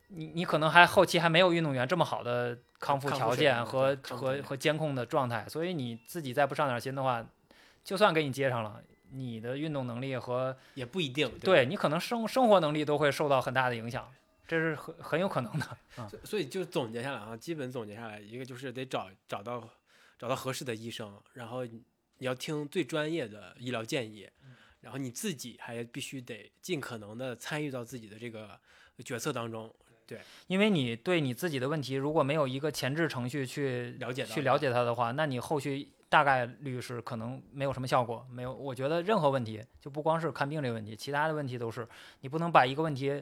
[0.07, 7.25] 你你可能还后期还没有运动员这么好的康复条件和和和监控的状态，所以你自己再不上点心的话，
[7.83, 8.81] 就算给你接上了，
[9.11, 11.29] 你的运动能力和也不一定。
[11.39, 14.09] 对吧你可能生生活能力都会受到很大的影响，
[14.47, 15.77] 这是很很有可能的。
[16.09, 19.67] 所所以就总结下来啊，基本总结下来，一个就是得找找到
[20.17, 21.83] 找到合适的医生，然后你
[22.19, 24.29] 你要听最专业的医疗建议，
[24.79, 28.57] 然后你自己还必须得尽可能的参与到自己的这个
[29.03, 29.73] 决策当中，
[30.47, 38.25] 因为你对你自己的问题如果没有一个前置程序去了解去了解它的话，那你后续大概率是可能没有什么效果。
[38.31, 41.87] 没有，我觉得任何问题就不光是看病这个问题，其他的问题都是
[42.21, 43.21] 你不能把一个问题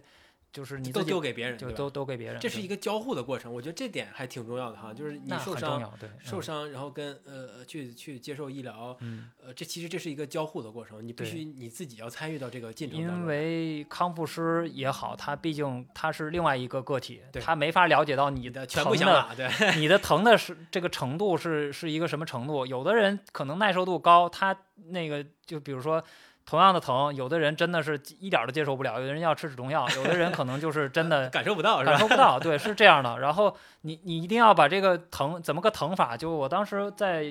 [0.55, 2.39] 就是你都丢给别人，就都都给别人。
[2.39, 13.19] 这是一个交互的过程，我觉得这点还挺重要的哈，就是你受伤对，嗯受伤，然后跟呃去去接受医疗，嗯，呃，这其实这是一个交互的过程，你必须你自己要参与到这个进程当中。
[13.19, 22.63] 因为康复师也好，他毕竟他是另外一个个体，他没法了解到你你的全部想法，对， 你的疼的是这个程度是是一个什么程度？
[22.65, 24.55] 有的人可能耐受度高，他
[24.89, 26.03] 那个就比如说
[26.45, 31.83] 同样的疼，有的人真的是一点儿都接受不了，有的人要吃止痛药， 有的人可能就是真的 感受不到？
[31.83, 33.17] 感受不到，对，是这样的。
[33.19, 36.15] 然后你你一定要把这个疼怎么个疼法？
[36.15, 37.25] 就我当时在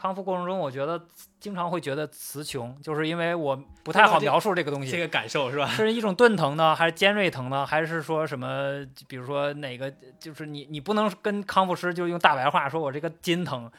[0.00, 0.98] 康复过程中，我觉得
[1.38, 4.90] 经常会觉得词穷，就是因为我不太好描述这个东西。
[4.90, 5.66] 这个感受是吧？
[5.66, 7.66] 是一种钝疼呢，还是尖锐疼呢？
[7.66, 8.82] 还是说什么？
[9.06, 9.92] 比如说哪个？
[10.18, 13.70] 就是你你不能跟康复师就用大白话说我这个筋疼，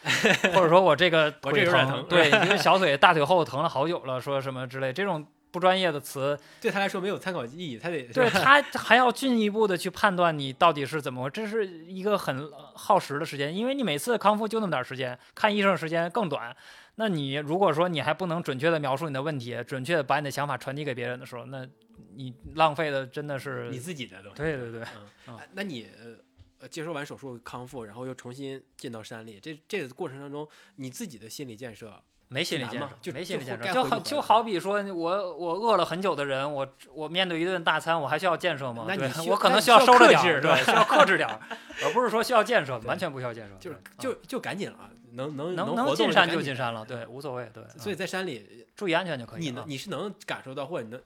[0.53, 16.55] 或者说我这个 腿疼对， 因为小腿大腿后疼了好久了，说什么之类这种不专业的词，对他来说没有参考意义，他得对 他还要进一步的去判断你到底是怎么回，这是一个很耗时的时间，因为你每次康复就那么点儿时间，看医生时间更短。
[16.95, 21.67] 那你如果说你还不能准确的描述你的问题，准确的把你的想法传递给别人的时候，那
[22.15, 24.37] 你浪费的真的是你自己的东西。
[24.37, 24.83] 对对对，
[25.27, 26.15] 嗯那你呃
[26.59, 32.01] 呃接受完手术康复，然后又重新进到山里，这这个过程当中，你自己的心理建设，
[32.33, 38.85] 没心理建设，就就没心理建设，就就好就好比说我我饿了很久的人，我我面对一顿大餐，我还需要建设吗？
[38.87, 41.39] 对那你需我可能需要收着点儿，是吧对，需要克制点儿，
[41.83, 44.77] 而不是说需要建设，完全不需要建设，就是就就赶紧了，
[45.11, 49.43] 能能能能进山就进山了，对，无所谓，对，所以嗯在山里，注意安全就可以了。
[49.45, 51.01] 你能你是能感受到，或者你能。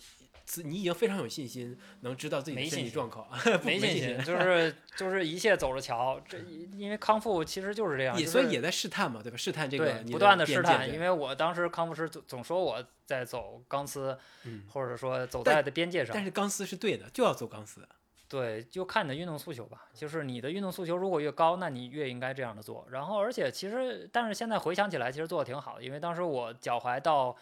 [0.45, 3.27] 自你已经非常有信心，能知道自己的身体状况，
[3.59, 6.21] 不没信心，就是 就是一切走着瞧。
[6.27, 6.37] 这
[6.77, 9.37] 因为康复其实就是这样，所以也在试探嘛，对吧？
[9.37, 10.87] 试探这个不断的试探。
[10.91, 16.23] 因为我当时康复师总总说我在走钢丝，嗯，或者说走在的边界上但。
[16.23, 17.87] 是钢丝是对的，就要走钢丝。
[18.27, 19.85] 对，就看你的运动诉求吧。
[19.93, 22.85] 就是你的运动诉求如果越高，那你越应该这样的做。
[22.89, 27.35] 然后，而且其实，但是现在回想起来，其实做的挺好的，因为当时我脚踝到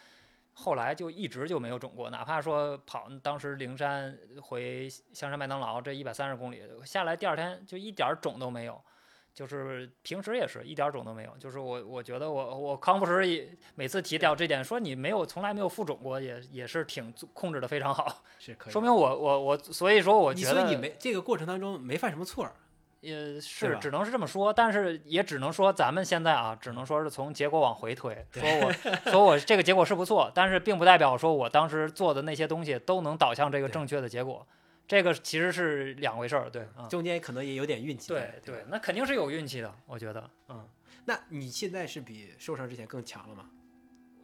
[0.53, 8.81] 后来就一直就没有肿过，哪怕说跑当时灵山回香山麦当劳这一百三十公里下来，第二天就一点儿肿都没有。
[9.33, 18.71] 就是平时也是一点儿肿都没有，就是我我觉得我我康复师也每次提到这点，说你没有从来没有复肿过，也也是挺控制的非常好，是可以。
[18.71, 22.53] 说明我我我所以说我觉得所以你没这个过程当中没犯什么错儿，
[23.03, 28.71] 也是只能是这么说，但是也只能说咱们现在啊，只能说是从结果往回推，说我
[29.11, 34.47] 说我这个结果是不错，但是并不代表说我当时做的那些东西都能导向这个正确的结果，
[34.87, 38.07] 这个其实是两回事儿，对，嗯，中间可能也有点运气。
[38.07, 40.65] 对对那肯定是有运气的，我觉得，嗯，
[41.03, 43.49] 那你现在是比受伤之前更强了吗？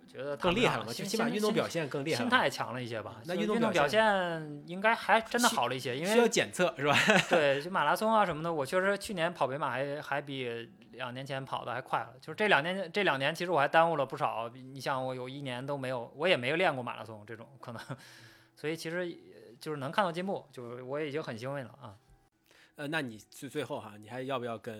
[0.10, 2.24] 觉得更厉害了嘛，心就起码运动表现更厉害了。
[2.24, 3.22] 心态强了一些吧。
[3.26, 6.98] 那运动表现应该还真的好了一些，因为需要检测是吧？
[7.30, 12.14] 对，就马拉松啊什么的，我确实去年跑北马还还比两年前跑的还快了。
[12.20, 14.50] 就是这两年这两年，其实我还耽误了不少。
[14.50, 17.82] 你像我有一年都没有，我也没有练过马拉松这种可能，
[18.58, 19.16] 所以其实
[19.62, 21.96] 就是能看到进步，就是我已经很欣慰了啊。
[22.78, 24.80] 呃，那你最最后哈，你还要不要跟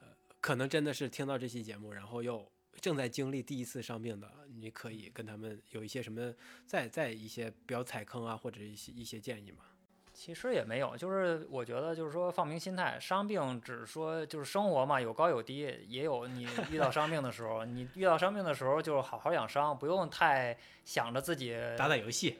[0.00, 0.06] 呃，
[0.40, 2.48] 可能真的是听到这期节目，然后又。
[2.80, 6.32] 正在经历第一次伤病的，你可以跟他们有一些什么，
[6.66, 9.64] 再再一些不要踩坑啊，或者一些一些建议吗？
[10.12, 22.36] 其实也没有，就是我觉得就是说放平心态，伤病只是说就是生活嘛，有高有低，也有你遇到伤病的时候，你遇到伤病的时候就好好养伤，不用太想着自己 打打游戏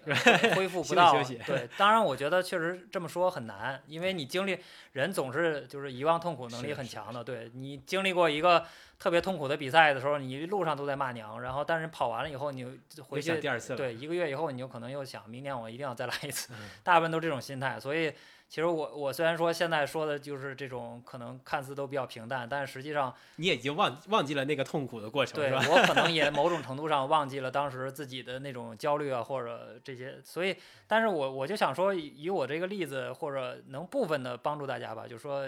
[0.56, 1.12] 恢复不到。
[1.12, 1.52] 休息休息。
[1.52, 4.58] 对，当然我觉得确实这么说很难，因为你经历
[4.94, 8.66] 人总是就是遗忘痛苦能力很强的，对你经历过一个。
[8.98, 12.64] 特别痛苦的比赛的时候，你一路上都在骂娘，然后但是跑完了以后，你
[13.06, 17.78] 回去第二次对一个月以后，你就可能又想，明年我一定要再来一次，大部分都这种心态。
[17.78, 18.12] 所以
[18.48, 30.18] 其实我我虽然说现在说的就是这种可能看似都比较平淡，但是实际上你也已经忘忘记了那个痛苦的过程，对我可能 也某种程度上忘记了当时自己的那种焦虑啊或者这些。
[30.24, 30.56] 所以，
[30.88, 35.46] 但是我我就想说，以我这个例子或者能部分的帮助大家吧，就是说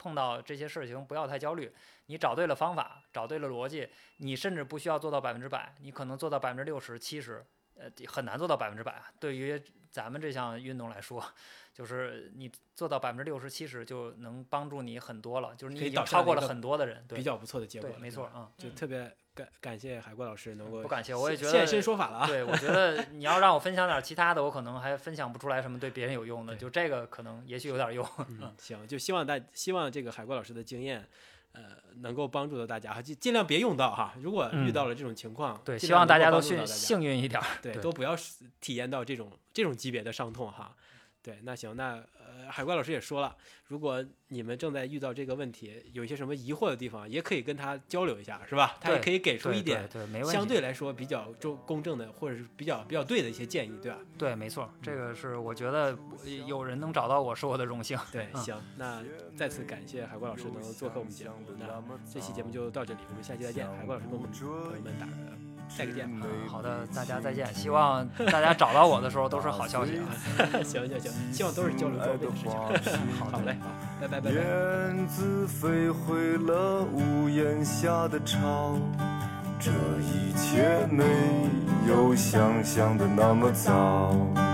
[0.00, 1.70] 碰到这些事情不要太焦虑。
[2.06, 3.86] 你找对了方法，找对了逻辑，
[4.16, 7.44] 你甚至不需要做到百分之百，你可能做到百分之六十、七十，
[7.76, 9.02] 呃，很难做到百分之百。
[9.20, 11.24] 对于咱们这项运动来说，
[11.74, 15.54] 就是你做到百分之六十、七十，就能帮助你很多了。
[15.56, 17.90] 就是你已经超过了很多的人，对比较不错的结果。
[17.98, 22.26] 没错啊，就特别感感谢海国老师能够不感谢，我也觉得现身说法了啊。
[22.26, 26.54] 对，我觉得你要让我分享点其他的，我可能还分享不出来什么对别人有用的。
[26.56, 28.06] 就这个可能也许有点用。
[28.28, 31.08] 嗯，行，就希望大希望这个海国老师的经验。
[31.52, 31.62] 呃，
[32.00, 34.14] 能够帮助到大家哈，就尽量别用到哈。
[34.20, 38.16] 如果遇到了这种情况，对，希望大家都幸幸运一点，对，都不要
[38.60, 40.74] 体验到这种这种级别的伤痛哈。
[41.22, 48.76] 对，那行，那呃，海怪老师也说了，如果你们正在遇到这个问题，有一些什么疑惑的地方，也可以跟他交流一下，是吧？
[48.80, 49.86] 他也可以给出一点
[50.24, 53.98] 相对来说比较周公正的，或者是比较比较对的一些建议，对吧？
[54.16, 55.94] 对，没错，这个是我觉得
[56.46, 57.98] 有人能找到我是我的荣幸。
[58.10, 59.04] 对，行，那
[59.36, 63.70] 再次感谢海怪老师能做客我们节目，那这期节目就到这里，我们下期再见。
[63.76, 65.06] 海怪老师跟我们朋友们打
[65.78, 65.80] 个。
[65.80, 66.08] 再见，
[66.48, 67.46] 好的，大家再见。
[67.54, 70.04] 希望大家找到我的时候都是好消息啊！
[70.62, 72.98] 行行行，希望都是交流交流的事情。
[73.18, 73.68] 好嘞，好，
[74.00, 74.30] 拜拜拜拜。
[74.30, 78.76] 燕子飞回了屋檐下的巢，
[79.58, 81.04] 这一切没
[81.88, 84.49] 有想象的那么糟。